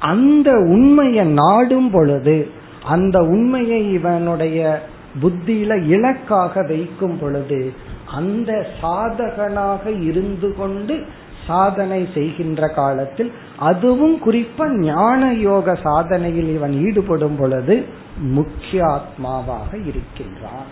[0.00, 2.48] அந்த உண்மையை நாடும் பொழுது
[2.84, 4.82] அந்த உண்மையை இவனுடைய
[5.22, 7.72] புத்தியில இலக்காக வைக்கும் பொழுது
[8.14, 11.04] அந்த சாதகனாக இருந்து கொண்டு
[11.46, 17.84] சாதனை செய்கின்ற காலத்தில் அதுவும் குறிப்பா ஞான யோக சாதனையில் இவன் ஈடுபடும் பொழுது
[18.18, 20.68] முக்கிய ஆத்மாவாக இருக்கின்றான்.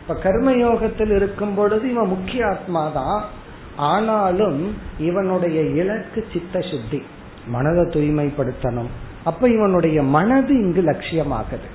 [0.00, 3.22] இப்ப கர்மயோகத்தில் இருக்கும் பொழுது இவன் முக்கிய ஆத்மா தான்
[3.76, 7.02] ஆனாலும் இவனுடைய இலக்கு சித்த சுத்தி
[7.46, 8.90] மனதை தூய்மைப்படுத்தணும்.
[9.24, 11.68] அப்ப இவனுடைய மனது இங்கு லட்சியமாகுது.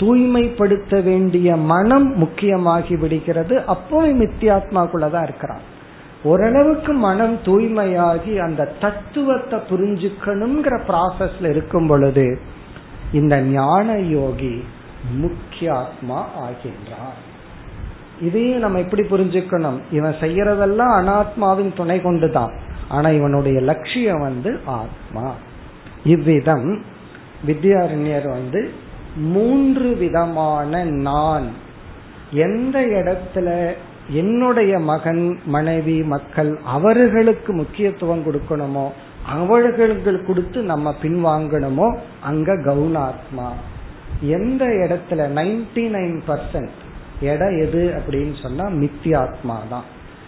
[0.00, 3.54] தூய்மைப்படுத்த வேண்டிய மனம் முக்கியமாகி விடுகிறது.
[3.66, 5.64] அப்போ மித்தியாத்மாக்குள்ளதான் இருக்கிறான்.
[6.22, 12.26] ஓரளவுக்கு மனம் தூய்மையாகி அந்த தத்துவத்தை புரிஞ்சுக்கணுங்கிற ப்ராசஸ்ல இருக்கும் பொழுது
[13.12, 14.64] இந்த ஞான யோகி
[15.22, 17.16] முக்கியாத்மா ஆகின்றான்.
[17.16, 17.18] ஆகின்றார்
[18.20, 19.78] இதையும் நம்ம எப்படி புரிஞ்சுக்கணும்?
[19.90, 22.52] இவன் செய்யறதெல்லாம் அனாத்மாவின் துணை கொண்டுதான்.
[22.88, 25.32] ஆனா இவனுடைய லட்சியம் வந்து ஆத்மா.
[26.04, 26.82] இவ்விதம்
[27.46, 28.88] வித்யாரண்யர் வந்து
[29.20, 31.48] மூன்று விதமான நான்.
[32.30, 33.72] எந்த இடத்துல
[34.08, 38.90] என்னுடைய மகன் மனைவி மக்கள் அவர்களுக்கு முக்கியத்துவம் கொடுக்கணுமோ
[39.26, 43.48] அவர்களுக்கு கொடுத்து நம்ம பின்வாங்கணுமோ அங்க கவுனாத்மா.
[44.20, 46.78] எந்த இடத்துல நைன்டி நைன் பர்சன்ட்
[47.20, 49.84] இடம் எது அப்படின்னு சொன்னா மித்தியாத்மா தான்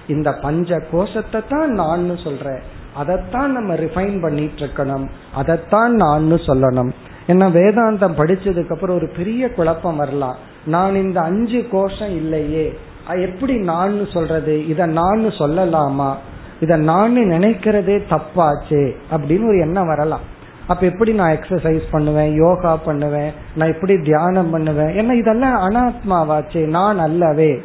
[0.06, 2.62] இந்த பஞ்ச கோஷத்தை தான் நான் சொல்றேன்.
[2.94, 5.08] அதைத்தான் நம்ம ரிஃபைன் பண்ணிட்டு இருக்கணும்.
[5.34, 6.92] அதைத்தான் நான் சொல்லணும்.
[7.26, 10.36] ஏன்னா வேதாந்தம் படிச்சதுக்கு அப்புறம் ஒரு பெரிய குழப்பம் வரலாம்.
[10.64, 12.78] நான் இந்த அஞ்சு கோஷம் இல்லையே.
[13.06, 14.68] எப்படி நான் சொல்றது?
[14.68, 16.14] இத நான் சொல்லலாமா?
[16.60, 20.20] இத நான் நினைக்கிறதே தப்பாச்சே அப்படின்னு ஒரு எண்ணம் வரலாம்.
[20.66, 22.34] அப்ப எப்படி நான் எக்ஸசைஸ் பண்ணுவேன்?
[22.34, 23.32] யோகா பண்ணுவேன்?
[23.54, 24.92] நான் எப்படி தியானம் பண்ணுவேன்?
[24.98, 27.62] ஏன்னா இதெல்லாம் அனாத்மாவாச்சே நான் அல்லவே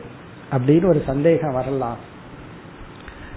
[0.51, 1.97] அப்படின்னு ஒரு சந்தேகம் வரலாம்.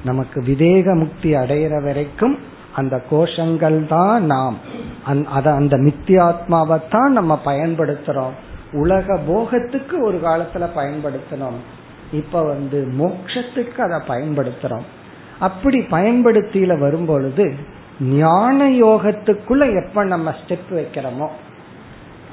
[0.05, 2.39] நமக்கு விதேக முக்தி அடையிற வரைக்கும்
[2.75, 4.70] அந்த கோஷங்கள் தான் நாம்.
[5.05, 8.37] அத அந்த மித்தியாத்மாவை தான் நம்ம பயன்படுத்துறோம்.
[8.73, 11.59] உலக போகத்துக்கு ஒரு காலத்துல பயன்படுத்தணும்
[12.13, 14.87] இப்ப வந்து மோக்ஷத்துக்கு அதை பயன்படுத்துறோம்.
[15.39, 17.55] அப்படி பயன்படுத்தியில வரும்பொழுது
[18.01, 21.29] ஞான யோகத்துக்குள்ள எப்ப நம்ம ஸ்டெப் வைக்கிறோமோ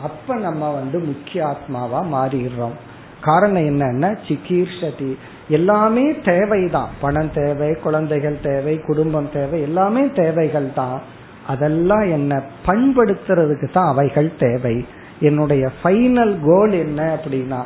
[0.04, 2.76] அப்ப நம்ம வந்து முக்கிய ஆத்மாவா மாறிடுறோம்.
[3.22, 5.18] காரணம் என்னன்னா சிகீர்ஷதி.
[5.50, 6.90] எல்லாமே தேவைதான்.
[7.02, 11.02] பணம் தேவை குழந்தைகள் தேவை குடும்பம் தேவை எல்லாமே தேவைகள் தான்
[11.48, 12.34] அதெல்லாம் என்ன
[12.66, 14.76] பண்படுத்துறதுக்கு தான் அவைகள் தேவை.
[15.20, 17.62] என்னுடைய ஃபைனல் கோல் என்ன அப்படின்னா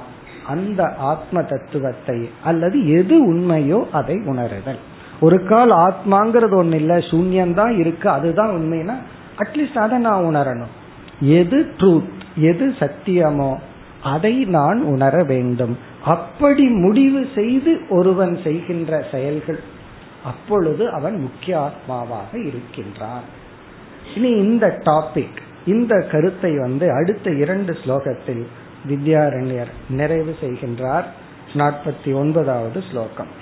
[0.48, 4.82] அந்த ஆத்ம தத்துவத்தை அல்லது எது உண்மையோ அதை உணருதல்.
[5.20, 8.96] ஒரு கால் ஆத்மாங்கிறது ஒண்ணு இல்ல சூன்யம்தான் இருக்கு அதுதான் உண்மைன்னா
[9.38, 10.74] அட்லீஸ்ட் அதை நான் உணரணும்.
[11.40, 12.16] எது ட்ரூத்
[12.50, 13.52] எது சத்தியமோ
[14.04, 15.76] அதை நான் உணர வேண்டும்.
[16.06, 19.60] அப்படி முடிவு செய்து ஒருவன் செய்கின்ற செயல்கள்
[20.26, 23.28] அப்பொழுது அவன் முக்கிய ஆத்மாவாக இருக்கின்றான்.
[24.15, 28.45] இனி இந்த டாபிக் இந்த கருத்தை வந்து அடுத்த இரண்டு ஸ்லோகத்தில்
[28.89, 31.09] வித்யாரண்யர் நிறைவு செய்கின்றார்
[31.55, 33.33] நாற்பத்தி ஒன்பதாவது ஸ்லோகம்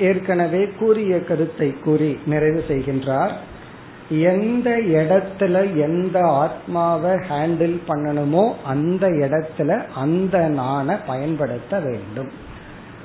[0.00, 3.32] ஏற்கனவே கூறிய கருத்தை கூறி நிறைவு செய்கின்றார்
[4.09, 12.29] எந்த இடத்துல எந்த ஆத்மாவை ஹேண்டில் பண்ணணுமோ அந்த இடத்துல அந்த நாண பயன்படுத்த வேண்டும்.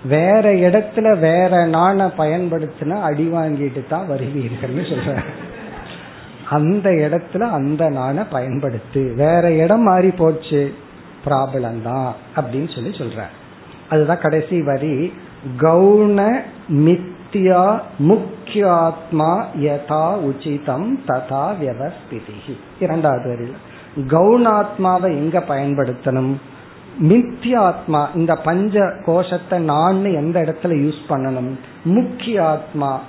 [0.05, 5.23] வேற இடத்துல வேற நாண பயன்படுத்தினா அடி வாங்கிட்டு தான் வருவீர்கள்னு சொல்ற
[6.49, 9.15] அந்த இடத்துல அந்த நாண பயன்படுத்து.
[9.15, 10.75] வேற இடம் மாறி போச்சு
[11.27, 13.23] ப்ராப்ளம் தான் அப்படின்னு சொல்லி சொல்ற
[13.89, 15.13] அதுதான் கடைசி வரி.
[15.59, 16.43] கவுன
[17.33, 23.57] மித்யா முக்கியாத்மா யதா உச்சிதம் ததா வியவஸ்திதி இரண்டாவது வரையில்
[24.09, 26.33] கவுனாத்மாவை எங்க பயன்படுத்தணும்?
[27.01, 31.51] மித்தியாத்மா இந்த பஞ்ச கோஷத்தை நான் எந்த இடத்துல யூஸ் பண்ணணும்?
[31.85, 33.01] முக்கிய ஆத்மா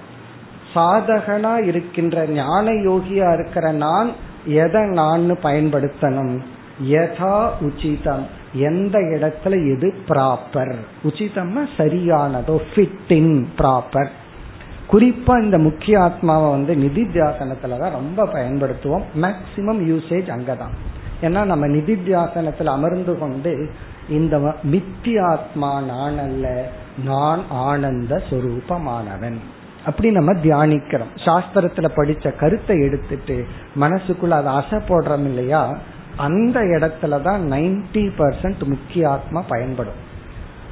[0.76, 4.12] சாதகனா இருக்கின்ற ஞான யோகியா இருக்கிற நான்
[4.46, 6.38] எதை நான் பயன்படுத்தணும்?
[6.84, 8.40] யதா உச்சிதம்.
[8.54, 14.08] எந்த இடத்துல எது ப்ராப்பர் உச்சிதம்னா சரியானதோ ஃபிட் இன் ப்ராப்பர்
[14.92, 19.04] குறிப்பா இந்த முக்கிய ஆத்மாவை வந்து நிதித்தியாசனத்துல தான் ரொம்ப பயன்படுத்துவோம்.
[19.22, 20.74] மேக்சிமம் யூசேஜ் அங்கதான்.
[21.22, 23.70] ஏன்னா நம்ம நிதித்தியாசனத்துல அமர்ந்து கொண்டு
[24.10, 26.68] இந்த மித்தியாத்மா நான் அல்ல
[27.06, 29.36] நான் ஆனந்த சொரூபமானவன்.
[29.86, 31.14] அப்படி நம்ம தியானிக்கிறோம்.
[31.16, 33.48] சாஸ்திரத்துல படிச்ச கருத்தை எடுத்துட்டு
[33.80, 35.78] மனசுக்குள்ள அதை அசை போடுறோம் இல்லையா?
[36.18, 40.00] அந்த இடத்துல தான் நைன்டி பர்சன்ட் முக்கிய ஆத்மா பயன்படும்.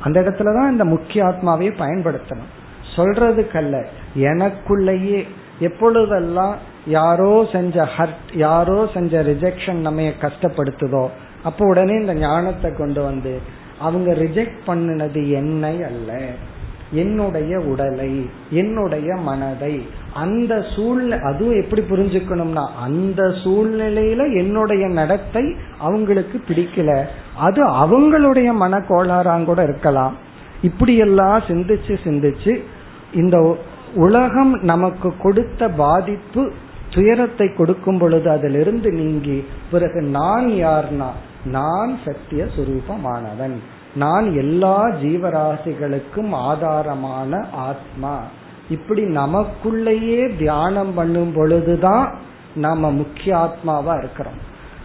[0.02, 2.50] அந்த இடத்துல தான் இந்த முக்கிய ஆத்மாவையே பயன்படுத்தணும்.
[2.96, 3.86] சொல்றதுக்கல்ல
[4.16, 5.26] எனக்குள்ளேயே
[5.60, 11.10] எப்பொழுதெல்லாம் யாரோ செஞ்ச ஹர்ட் யாரோ செஞ்ச ரிஜெக்ஷன் நம்ம கஷ்டப்படுத்துதோ
[11.44, 13.40] அப்போ உடனே இந்த ஞானத்தை கொண்டு வந்து
[13.80, 16.30] அவங்க ரிஜெக்ட் பண்ணினது என்னை அல்ல.
[16.92, 27.06] என்னுடைய உடலை என்னுடைய மனதை அந்த சூழ்நிலை அதுவும் எப்படி புரிஞ்சுக்கணும்னா அந்த சூழ்நிலையில என்னுடைய நடத்தை அவங்களுக்கு பிடிக்கல.
[27.38, 30.16] அது அவங்களுடைய மன கோளாறாங்கூட இருக்கலாம்.
[30.62, 32.60] இப்படியெல்லாம் சிந்திச்சு சிந்திச்சு
[33.14, 33.58] இந்த
[33.96, 36.52] உலகம் நமக்கு கொடுத்த பாதிப்பு
[36.94, 41.10] துயரத்தை கொடுக்கும் பொழுது அதிலிருந்து நீங்கி பிறகு நான் யார்னா
[41.44, 43.56] நான் சத்திய சுரூபமானவன்.
[43.96, 48.22] நான் எல்லா ஜீவராசிகளுக்கும் ஆதாரமான ஆத்மா.
[48.70, 52.06] இப்படி நமக்குள்ளேயே தியானம் பண்ணும் பொழுதுதான்
[52.56, 54.40] நாம முக்கிய ஆத்மாவா இருக்கிறோம்.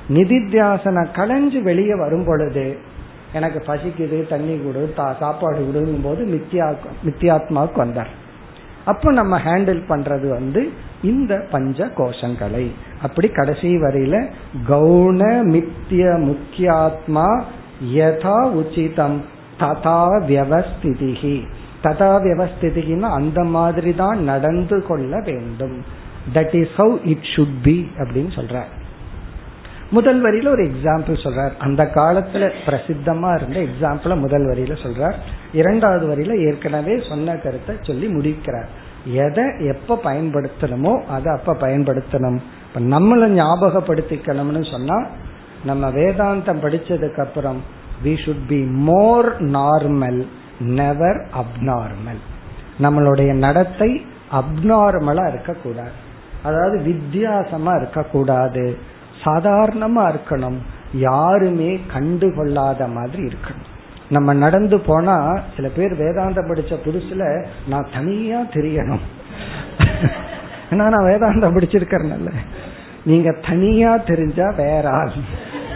[0.08, 2.66] நிதித்தியாசன களைஞ்சு வெளியே வரும் பொழுது
[3.32, 6.66] எனக்கு பசிக்குது தண்ணி கொடு சாப்பாடு கொடுங்கும் போது மித்தியா
[7.06, 8.12] மித்தியாத்மாவுக்கு வந்தார்.
[8.84, 10.62] அப்போ நம்ம ஹேண்டில் பண்றது வந்து
[11.02, 12.64] இந்த பஞ்ச கோஷங்களை
[13.02, 14.16] அப்படி கடைசி வரையில
[14.68, 15.22] கவுன
[15.54, 17.28] மித்திய முக்கியாத்மா
[17.94, 19.18] யதா உச்சிதம்
[19.60, 21.36] ததா வியவஸ்திதிகி
[21.84, 25.76] ததா வியவஸ்திதிகின்னா அந்த மாதிரி தான் நடந்து கொள்ள வேண்டும்.
[26.34, 28.72] That is how it should be அப்படின்னு சொல்றார்.
[29.90, 31.54] முதல் வரியில ஒரு எக்ஸாம்பிள் சொல்றார்.
[31.58, 35.16] அந்த காலத்துல பிரசித்தமா இருந்த எக்ஸாம்பிள முதல் வரியில சொல்றார்.
[35.52, 38.70] இரண்டாவது வரியில ஏற்கனவே சொன்ன கருத்தை சொல்லி முடிக்கிறார்.
[39.24, 42.38] எதை எப்ப பயன்படுத்தணுமோ அதை அப்ப பயன்படுத்தணும்.
[42.66, 44.98] இப்ப நம்மளை ஞாபகப்படுத்திக்கணும்னு சொன்னா
[45.64, 47.60] நம்ம வேதாந்தம் படிச்சதுக்கு அப்புறம்
[48.04, 50.20] we should be more normal
[50.58, 52.22] never abnormal
[52.82, 56.02] நம்மளுடைய நடத்தை அப்நார்மலா இருக்கக்கூடாது.
[56.42, 58.78] அதாவது வித்தியாசமா இருக்கக்கூடாது.
[59.24, 60.56] சாதாரணமா இருக்கணும்.
[60.92, 63.72] யாருமே கண்டுகொள்ளாத மாதிரி இருக்கணும்.
[64.08, 69.00] நம்ம நடந்து போனா சில பேர் வேதாந்தம் படிச்ச புதுசுல நான் தனியா தெரியணும்.
[70.70, 72.32] ஏன்னா நான் வேதாந்தம் படிச்சிருக்கிறேன்ல.
[73.04, 75.12] நீங்க தனியா தெரிஞ்சா வேற ஆள்.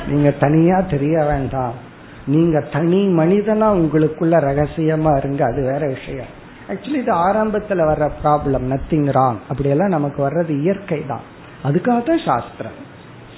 [0.09, 1.87] நீங்க தனியா தெரிய வேண்டாம்.
[2.35, 6.31] நீங்க தனி மனிதனா உங்களுக்குள்ள ரகசியமா இருங்க அது வேற விஷயம்.
[6.71, 11.25] ஆக்சுவலி இது ஆரம்பத்துல வர்ற ப்ராப்ளம் நத்திங் ராங் அப்படியெல்லாம் நமக்கு வர்றது இயற்கை தான்
[11.69, 12.79] அதுக்காக தான் சாஸ்திரம்.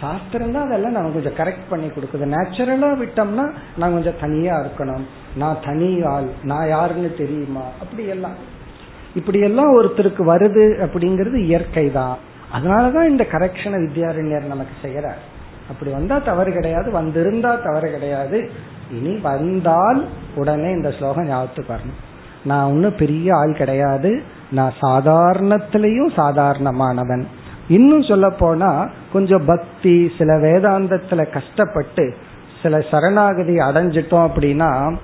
[0.01, 2.27] சாஸ்திரம் தான் அதெல்லாம் நம்ம கொஞ்சம் கரெக்ட் பண்ணி கொடுக்குது.
[2.35, 3.45] நேச்சுரலா விட்டோம்னா
[3.81, 5.05] நான் கொஞ்சம் தனியா இருக்கணும்.
[5.43, 7.65] நான் தனி ஆள் நான் யாருன்னு தெரியுமா?
[7.83, 8.39] அப்படி எல்லாம்
[9.21, 12.17] இப்படி எல்லாம் ஒருத்தருக்கு வருது அப்படிங்கிறது இயற்கை தான்
[12.57, 15.21] அதனாலதான் இந்த கரெக்ஷனை வித்யாரண்யர் நமக்கு செய்யறார்.
[15.71, 18.39] அப்படி வந்தா தவறு கிடையாது வந்திருந்தா தவறு கிடையாது.
[18.93, 21.99] இனி வந்தால் உடனே இந்த ஸ்லோகம் ஞாபகத்துக்கு வரணும்.
[22.45, 24.23] நான் ஒன்றும் பெரிய ஆள் கிடையாது.
[24.51, 27.25] நான் சாதாரணத்திலையும் சாதாரணமானவன்.
[27.69, 32.15] இன்னும் சொல்ல போனா கொஞ்சம் பக்தி சில வேதாந்தத்துல கஷ்டப்பட்டு
[32.63, 34.97] சில சரணாகதி அடைஞ்சிட்டோம் அப்படின்னா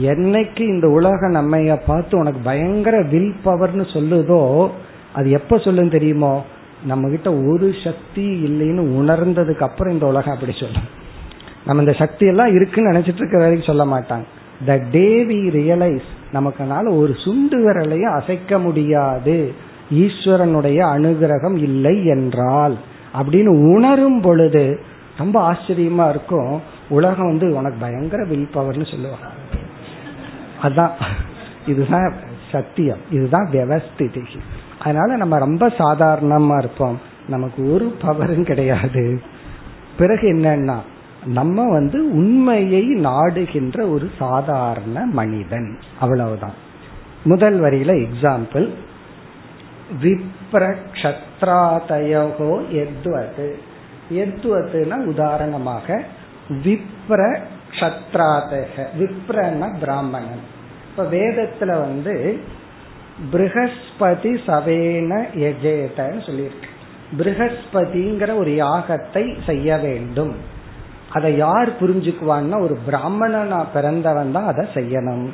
[0.00, 4.70] என்னைக்கு இந்த உலக நம்மைய பார்த்து உனக்கு பயங்கர வில் பவர்னு சொல்லுதோ
[5.14, 6.44] அது எப்ப சொல்லும் தெரியுமோ?
[6.84, 10.95] நம்ம கிட்ட ஒரு சக்தி இல்லைன்னு உணர்ந்ததுக்கு அப்புறம் இந்த உலகம் அப்படி சொல்லும்.
[11.66, 14.24] நம்ம இந்த சக்தி எல்லாம் இருக்குன்னு நினைச்சிட்டு இருக்க வரைக்கும் சொல்ல மாட்டாங்க.
[14.66, 16.02] த டே வி ரியலைஸ்
[16.32, 19.54] நமக்குனால ஒரு சுண்டு விரலையும் அசைக்க முடியாது.
[19.94, 22.78] ஈஸ்வரனுடைய அனுகிரகம் இல்லை என்றால்
[23.18, 24.80] அப்படின்னு உணரும் பொழுது
[25.18, 26.62] ரொம்ப ஆச்சரியமா இருக்கும்.
[26.88, 29.26] உலகம் வந்து உனக்கு பயங்கர வில் பவர்னு சொல்லுவாங்க.
[30.62, 31.04] அதான்.
[31.66, 32.14] இதுதான்
[32.52, 32.98] சத்தியம்.
[33.10, 34.22] இதுதான் வியவஸ்திதி.
[34.80, 37.00] அதனால நம்ம ரொம்ப சாதாரணமா இருப்போம்.
[37.28, 39.20] நமக்கு ஒரு பவரும் கிடையாது.
[39.98, 40.76] பிறகு என்னன்னா
[41.26, 45.78] நம்ம வந்து உண்மையை நாடுகின்ற ஒரு சாதாரண மனிதன்.
[46.00, 46.54] அவ்வளவுதான்.
[47.24, 48.68] முதல் வரியில எக்ஸாம்பிள்
[50.02, 53.58] விப்ரக்ஷத்ராதயோ எத்வது
[54.10, 56.02] எத்வதுனா உதாரணமாக
[56.48, 58.86] விப்ரக்ஷத்ராதக.
[58.98, 60.40] விப்ரன பிராமணன்.
[60.90, 62.40] இப்ப வேதத்துல வந்து
[63.32, 66.68] பிருகஸ்பதி சவேன எஜேதன்னு சொல்லியிருக்கு.
[67.18, 70.54] பிருகஸ்பதிங்கிற ஒரு யாகத்தை செய்ய வேண்டும்.
[71.12, 75.28] அதை யார் புரிஞ்சுக்குவான்னா ஒரு பிராமணனா பிறந்தவன் தான் அதை செய்யணும்.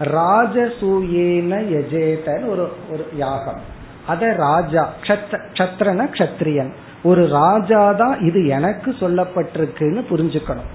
[0.00, 3.60] ராஜசூயேன எஜேதன் ஒரு ஒரு யாகம்.
[4.06, 6.70] அத ராஜா கஷத்ரன கஷத்ரியன்.
[7.02, 10.70] ஒரு ராஜா தான் இது எனக்கு சொல்லப்பட்டிருக்குன்னு புரிஞ்சுக்கணும்.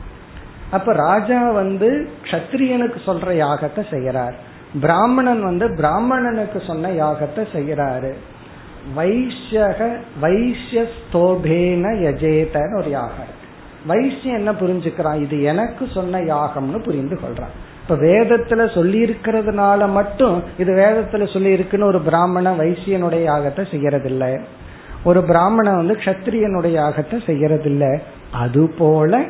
[0.71, 4.33] அப்ப ராஜா வந்து கஷத்ரியனுக்கு சொல்ற யாகத்தை செய்யறார்.
[4.81, 8.13] பிராமணன் வந்து பிராமணனுக்கு சொன்ன யாகத்தை செய்யறாரு.
[8.97, 13.41] வைஷ்யக வைஷ்யஸ்தோபேன யஜேதன் ஒரு யாகம்.
[13.87, 15.21] வைஷ்யம் என்ன புரிஞ்சுக்கிறான்?
[15.21, 17.53] இது எனக்கு சொன்ன யாகம்னு புரிந்து கொள்றான்.
[17.81, 24.31] இப்ப வேதத்துல சொல்லி இருக்கிறதுனால மட்டும் இது வேதத்துல சொல்லி இருக்குன்னு ஒரு பிராமண வைசியனுடைய யாகத்தை செய்யறதில்லை.
[25.03, 27.91] ஒரு பிராமணன் வந்து கத்திரியனுடைய யாகத்தை செய்யறதில்லை.
[28.31, 29.21] அது போல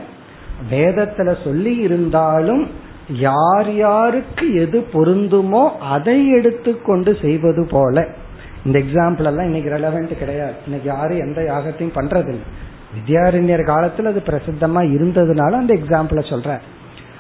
[0.72, 2.64] வேதத்துல சொல்லி இருந்தாலும்
[3.10, 8.06] யார் யாருக்கு எது பொருந்துமோ அதை எடுத்துக்கொண்டு செய்வது போல.
[8.66, 10.54] இந்த எக்ஸாம்பிள் எல்லாம் இன்னைக்கு ரெலவெண்ட் கிடையாது.
[10.66, 12.46] இன்னைக்கு யாரும் எந்த யாகத்தையும் பண்றதில்லை.
[12.96, 16.60] வித்யாரண்யர் காலத்துல அது பிரசித்தமா இருந்ததுனால அந்த எக்ஸாம்பிள சொல்றேன்.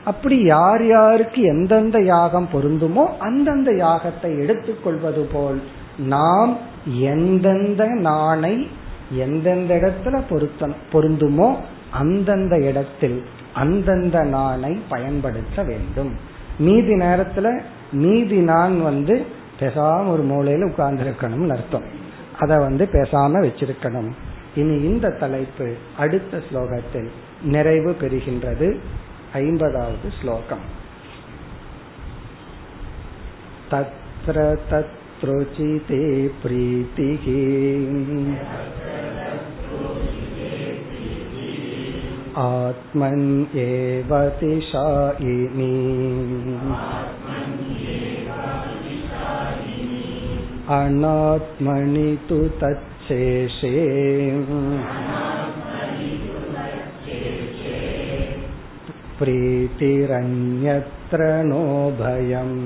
[0.03, 5.61] அப்படி யார் யாருக்கு எந்தெந்த யாகம் பொருந்துமோ அந்தந்த யாகத்தை எடுத்துக்கொள்வது போல்
[5.97, 6.57] நாம்
[6.99, 8.67] எந்தெந்த நாணை
[9.11, 11.55] எந்தெந்த இடத்துல பொருத்த பொருந்துமோ
[11.91, 16.11] அந்தந்த இடத்தில் அந்தந்த நாணை பயன்படுத்த வேண்டும்.
[16.59, 17.61] மீதி நேரத்துல
[17.91, 19.25] மீதி நான் வந்து
[19.59, 21.83] பேசாம ஒரு மூலையில உட்கார்ந்து இருக்கணும்னு அர்த்தம்.
[22.39, 24.11] அதை வந்து பேசாம வச்சிருக்கணும்.
[24.56, 27.10] இனி இந்த தலைப்பு அடுத்த ஸ்லோகத்தில்
[27.46, 28.68] நிறைவு பெறுகின்றது
[29.44, 30.66] ஐம்பதாவது ஸ்லோகம்
[33.70, 34.36] तत्र
[34.70, 36.00] तत्रुचिते
[36.42, 37.24] प्रीतिः
[42.38, 45.74] आत्मन्येव तिशायिनी
[50.78, 52.38] अनात्मनि तु
[53.02, 53.70] तच्छेषे
[59.18, 62.58] प्रीतिरन्यत्र नो भयम्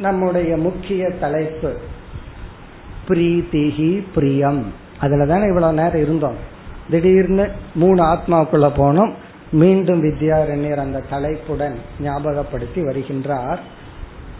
[0.00, 1.76] நம்முடைய முக்கிய தலைப்பு
[3.08, 6.36] பிரீத்திகி பிரியம் அதுல தானே இவ்வளவு நேரம் இருந்தோம்
[6.90, 9.12] திடீர்னு மூணு ஆத்மாவுக்குள்ள போனோம்
[9.55, 13.59] மீண்டும் வித்யாரண்யர் அந்த தலைப்புடன் ஞாபகப்படுத்தி வருகின்றார்.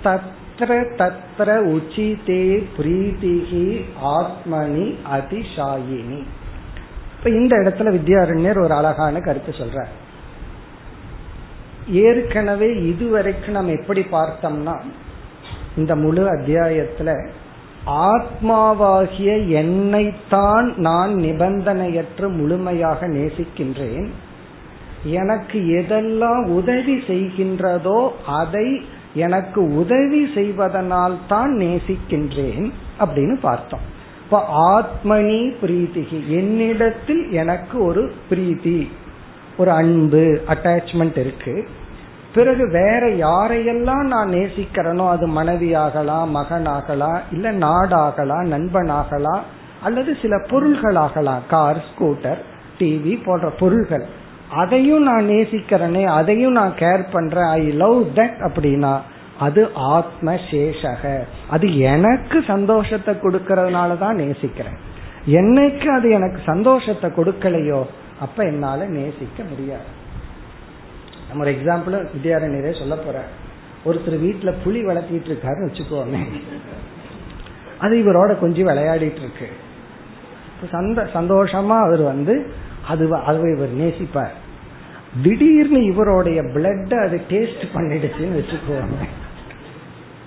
[0.04, 2.46] தத்ர தத்ர உச்சிதே
[2.78, 3.68] பிரீதிகி
[4.04, 6.20] ஆத்மனி அதிசாயினி
[7.18, 9.86] இப்ப இந்த இடத்துல வித்யாரண்யர் ஒரு அழகான கருத்து சொல்ற
[11.88, 14.76] ஏற்கனவே இதுவரைக்கும் நம்ம எப்படி பார்த்தோம்னா
[15.78, 17.10] இந்த முழு அத்தியாயத்துல
[18.12, 24.08] ஆத்மாவாகிய என்னைத்தான் நான் நிபந்தனையற்று முழுமையாக நேசிக்கின்றேன்.
[25.06, 28.82] எனக்கு எதெல்லாம் உதவி செய்கின்றதோ அதை
[29.14, 33.80] எனக்கு உதவி செய்வதனால் தான் நேசிக்கின்றேன் அப்படின்னு பார்த்தோம்.
[34.24, 38.88] இப்ப ஆத்மனி பிரீத்திகி என்னிடத்தில் எனக்கு ஒரு பிரீத்தி
[39.58, 41.68] ஒரு அன்பு அட்டாச்மெண்ட் இருக்கு.
[42.34, 49.42] பிறகு வேற யாரையெல்லாம் நான் நேசிக்கிறேனோ அது மனைவியாகலாம் மகனாகலாம் இல்ல நாடாகலாம் நண்பனாகலாம்
[49.84, 52.38] அல்லது சில பொருள்களாகலாம் கார் ஸ்கூட்டர்
[52.80, 54.06] டிவி போன்ற பொருள்கள்
[54.52, 59.00] அதையும் நான் நேசிக்கிறேனே அதையும் நான் கேர் பண்றேன் ஐ லவ் தட் அப்படின்னா
[59.40, 64.78] அது ஆத்ம சேஷக அது எனக்கு சந்தோஷத்தை கொடுக்கறதுனால தான் நேசிக்கிறேன்.
[65.26, 67.84] என்னைக்கு அது எனக்கு சந்தோஷத்தை கொடுக்கலையோ
[68.20, 69.88] அப்ப என்னால நேசிக்க முடியாது.
[71.30, 73.24] நம்ம ஒரு எக்ஸாம்பிள் வித்யாரண்யரே சொல்ல போற
[73.86, 76.22] ஒருத்தர் வீட்டுல புலி வளர்த்திட்டு இருக்காருன்னு வச்சுக்கோமே.
[77.80, 79.48] அது இவரோட கொஞ்சம் விளையாடிட்டு இருக்கு.
[80.72, 82.36] சந்த சந்தோஷமா அவர் வந்து
[82.88, 84.36] அது அதுவை இவர் நேசிப்பார்.
[85.24, 89.00] திடீர்னு இவருடைய பிளட் அது டேஸ்ட் பண்ணிடுச்சுன்னு வச்சுக்கோங்க.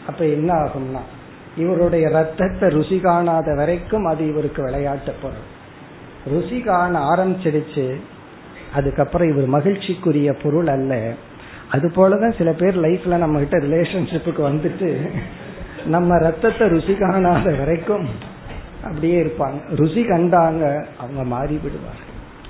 [0.07, 1.03] அப்ப என்ன ஆகும்னா
[1.57, 5.47] இவருடைய ரத்தத்தை ருசி காணாத வரைக்கும் அது இவருக்கு விளையாட்டு பொருள்.
[6.33, 7.87] ருசி காண ஆரம்பிச்சிடுச்சு
[8.75, 10.95] அதுக்கப்புறம் இவர் மகிழ்ச்சிக்குரிய பொருள் அல்ல.
[11.69, 14.91] அது போலதான் சில பேர் லைஃப்ல நம்ம கிட்ட ரிலேஷன்ஷிப்புக்கு வந்துட்டு
[15.87, 18.07] நம்ம ரத்தத்தை ருசி காணாத வரைக்கும்
[18.85, 19.59] அப்படியே இருப்பாங்க.
[19.81, 20.65] ருசி கண்டாங்க
[20.99, 22.05] அவங்க மாறி விடுவாங்க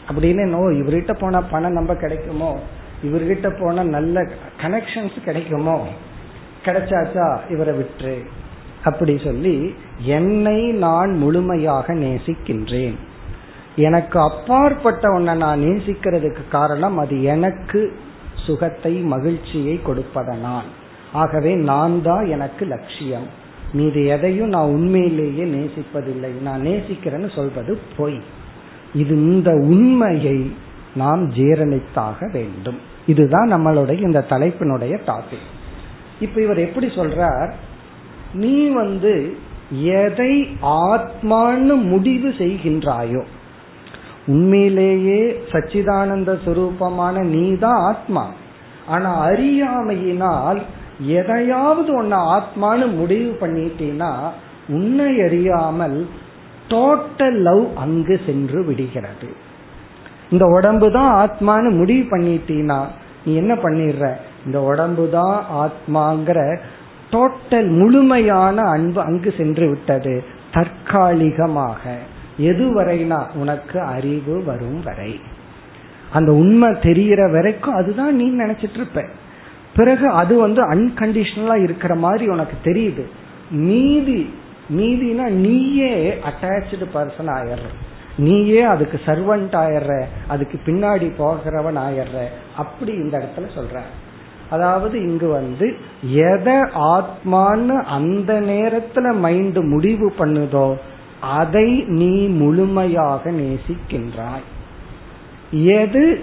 [0.09, 2.59] அப்படின்னு நோ இவர்கிட்ட போனா பணம் நம்ம கிடைக்குமோ?
[3.04, 4.26] இவர்கிட்ட போனா நல்ல
[4.62, 5.86] கனெக்ஷன்ஸ் கிடைக்குமோ?
[6.64, 7.38] கிடைச்சாச்சா?
[7.50, 8.16] இவரை விட்டுரு
[8.84, 12.96] அப்படி சொல்லி என்னை நான் முழுமையாக நேசிக்கின்றேன்.
[13.76, 17.92] எனக்கு அப்பாற்பட்ட ஒன்ன நான் நேசிக்கிறதுக்கு காரணம் அது எனக்கு
[18.46, 20.64] சுகத்தை மகிழ்ச்சியை கொடுப்பதனால்.
[21.12, 23.26] ஆகவே நான் தான் எனக்கு லட்சியம்.
[23.72, 26.42] மீது எதையும் நான் உண்மையிலேயே நேசிப்பதில்லை.
[26.42, 28.20] நான் நேசிக்கிறேன்னு சொல்வது பொய்.
[28.95, 30.53] இது இந்த உண்மையை
[30.95, 32.78] நாம் ஜீரணித்தாக வேண்டும்.
[33.07, 35.49] இதுதான் நம்மளுடைய இந்த தலைப்பினுடைய டாபிக்
[36.20, 37.53] இப்ப இவர் எப்படி சொல்றார்?
[38.32, 39.36] நீ வந்து
[39.82, 43.22] எதை ஆத்மான்னு முடிவு செய்கின்றாயோ
[44.26, 48.30] உண்மையிலேயே சச்சிதானந்த சுரூபமான நீ தான் ஆத்மா.
[48.86, 50.62] ஆனா அறியாமையினால்
[51.01, 54.12] எதையாவது ஒன்ன ஆத்மான்னு முடிவு பண்ணிட்டீனா
[54.68, 56.07] உன்னை அறியாமல்
[56.68, 59.46] டோட்டல் லவ் அங்கு சென்று விடுகிறது.
[60.30, 62.86] இந்த உடம்பு தான் ஆத்மான்னு முடிவு பண்ணிட்டீனா
[63.24, 64.12] நீ என்ன பண்ணிடுற?
[64.46, 66.58] இந்த உடம்பு தான் ஆத்மாங்கிற
[67.10, 70.24] டோட்டல் முழுமையான அன்பு அங்கு சென்று விட்டது.
[70.52, 71.96] தற்காலிகமாக.
[72.40, 75.20] எதுவரைனா உனக்கு அறிவு வரும் வரை.
[76.12, 79.04] அந்த உண்மை தெரிகிற வரைக்கும் அதுதான் நீ நினைச்சிட்டு இருப்ப.
[79.76, 83.02] பிறகு அது வந்து அன்கண்டிஷனலா இருக்கிற மாதிரி உனக்கு தெரியுது.
[83.50, 84.34] மீதி
[84.70, 87.58] நீதினா நீயே அட்டாச்சு பர்சன் ஆயிடுற.
[88.16, 90.04] நீயே அதுக்கு சர்வன்ட் ஆயிடுற.
[90.28, 92.24] அதுக்கு பின்னாடி போகிறவன் ஆயிடுற.
[92.56, 93.80] அப்படி இந்த இடத்துல சொல்ற.
[94.50, 95.76] அதாவது இங்கு வந்து
[96.10, 100.76] எதை ஆத்மான்னு அந்த நேரத்துல மைண்ட் முடிவு பண்ணுதோ
[101.20, 104.46] அதை நீ முழுமையாக நேசிக்கின்றாய்.
[105.50, 106.22] எது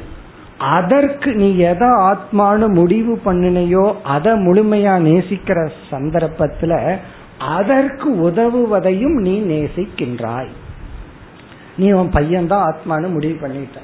[0.58, 6.98] அதற்கு நீ எதை ஆத்மானு முடிவு பண்ணினையோ அதை முழுமையா நேசிக்கிற சந்தர்ப்பத்துல
[7.46, 10.50] அதற்கு உதவுவதையும் நீ நேசிக்கின்றாய்.
[11.78, 13.78] நீ உன் பையன் தான் ஆத்மானு முடிவு பண்ணிட்ட.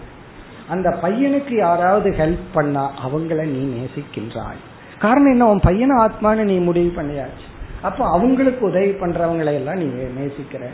[0.70, 4.62] அந்த பையனுக்கு யாராவது ஹெல்ப் பண்ணா அவங்கள நீ நேசிக்கின்றாய்.
[5.00, 5.48] காரணம் என்ன?
[5.48, 7.50] உன் பையனை ஆத்மான்னு நீ முடிவு பண்ணியாச்சு.
[7.82, 9.86] அப்போ அவங்களுக்கு உதவி பண்றவங்களை எல்லாம் நீ
[10.22, 10.66] நேசிக்கிற.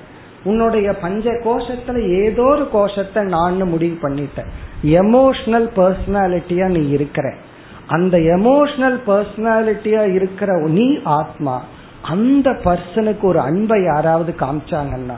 [0.43, 4.45] உன்னுடைய பஞ்ச கோஷத்துல ஏதோ ஒரு கோஷத்தை நான் முடிவு பண்ணிட்ட.
[4.83, 7.33] எமோஷனல் பர்சனாலிட்டியா நீ இருக்கிற.
[7.88, 11.63] அந்த எமோஷனல் பர்சனாலிட்டியா இருக்கிற நீ ஆத்மா.
[12.08, 15.18] அந்த பர்சனுக்கு ஒரு அன்பை யாராவது காமிச்சாங்கன்னா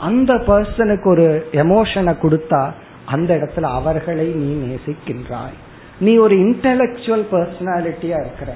[0.00, 2.62] அந்த பர்சனுக்கு ஒரு எமோஷனை கொடுத்தா
[3.04, 5.56] அந்த இடத்துல அவர்களை நீ நேசிக்கின்றாய்.
[6.00, 8.50] நீ ஒரு இன்டலெக்சுவல் பர்சனாலிட்டியா இருக்கிற.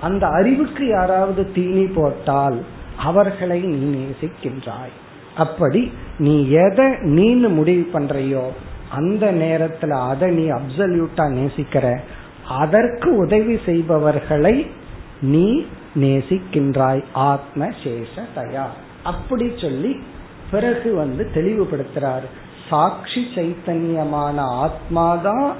[0.00, 2.58] அந்த அறிவுக்கு யாராவது தீனி போட்டால்
[2.96, 4.94] அவர்களை நீ நேசிக்கின்றாய்.
[5.36, 5.82] அப்படி
[6.18, 8.44] நீ எதை நீன்னு முடிவு பண்றையோ
[8.90, 11.86] அந்த நேரத்துல அதை நீ அப்சல்யூட்டா நேசிக்கிற.
[12.48, 14.54] அதற்கு உதவி செய்பவர்களை
[15.20, 15.46] நீ
[15.94, 18.64] நேசிக்கின்றாய் ஆத்ம சேஷ தயா
[19.04, 20.02] அப்படி சொல்லி
[20.50, 22.24] பிறகு வந்து தெளிவுபடுத்துறார்.
[22.68, 25.52] சாட்சி சைத்தன்யமான ஆத்மாதான்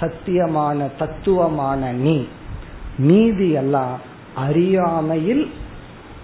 [0.00, 2.26] சத்தியமான தத்துவமான நீ.
[2.98, 4.00] மீதி எல்லாம்
[4.34, 5.50] அறியாமையில்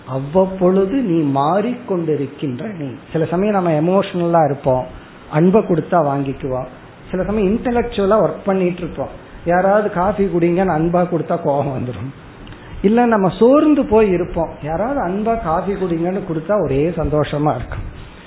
[0.09, 2.89] அவ்வப்பொழுது நீ மாறிக்கொண்டிருக்கின்ற நீ.
[3.13, 4.87] சில சமயம் நம்ம எமோஷனலா இருப்போம்.
[5.31, 6.67] அன்பை கொடுத்தா வாங்கிக்குவோம்.
[7.11, 9.09] சில சமயம் இன்டலெக்சுவலா ஒர்க் பண்ணிட்டு இருப்போம்.
[9.45, 12.27] யாராவது காஃபி குடிங்கன்னு அன்பா கொடுத்தா கோபம் வந்துடும்
[12.83, 14.49] இல்ல நம்ம சோர்ந்து போய் இருப்போம்.
[14.63, 17.87] யாராவது அன்பா காஃபி குடிங்கன்னு கொடுத்தா ஒரே சந்தோஷமா இருக்கும்.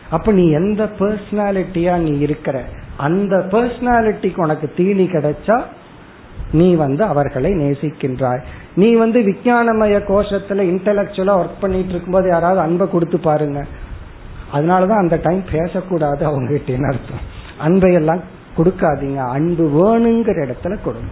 [0.10, 2.64] அப்ப நீ எந்த பர்சனாலிட்டியா நீ இருக்கிற
[2.98, 5.64] அந்த பர்சனாலிட்டிக்கு உனக்கு தீனி கிடைச்சா
[6.52, 8.42] நீ வந்து அவர்களை நேசிக்கின்றாய்.
[8.76, 13.66] நீ வந்து விஞ்ஞானமய கோஷத்துல இன்டலெக்சுவலா ஒர்க் பண்ணிட்டு இருக்கும்போது யாராவது அன்பை கொடுத்து பாருங்க.
[14.54, 17.26] அதனாலதான் அந்த டைம் பேசக்கூடாது அவங்க கிட்டேன்னு அர்த்தம்.
[17.58, 18.22] அன்பை எல்லாம்
[18.58, 19.28] கொடுக்காதீங்க.
[19.30, 21.08] அன்பு வேணுங்கிற இடத்துல கொடுங்க.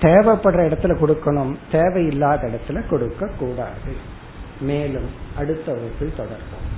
[0.00, 3.92] தேவைப்படுற இடத்துல கொடுக்கணும் தேவையில்லாத இடத்துல கொடுக்க கூடாது
[4.60, 6.68] மேலும் அடுத்த வகுப்பில் தொடர்போம்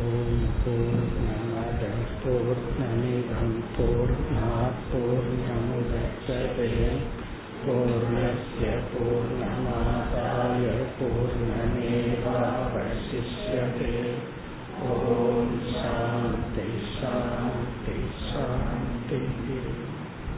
[0.00, 1.82] ஓம் பூர்ணமத
[2.22, 4.46] பூர்ணமிதம் பூர்ணா
[4.92, 6.68] பூர்ணமுதச்சதே
[7.64, 10.64] பூர்ணஸ்ய பூர்ணமாதாய
[10.98, 11.41] பூர்ணமேவாவசிஷ்யதே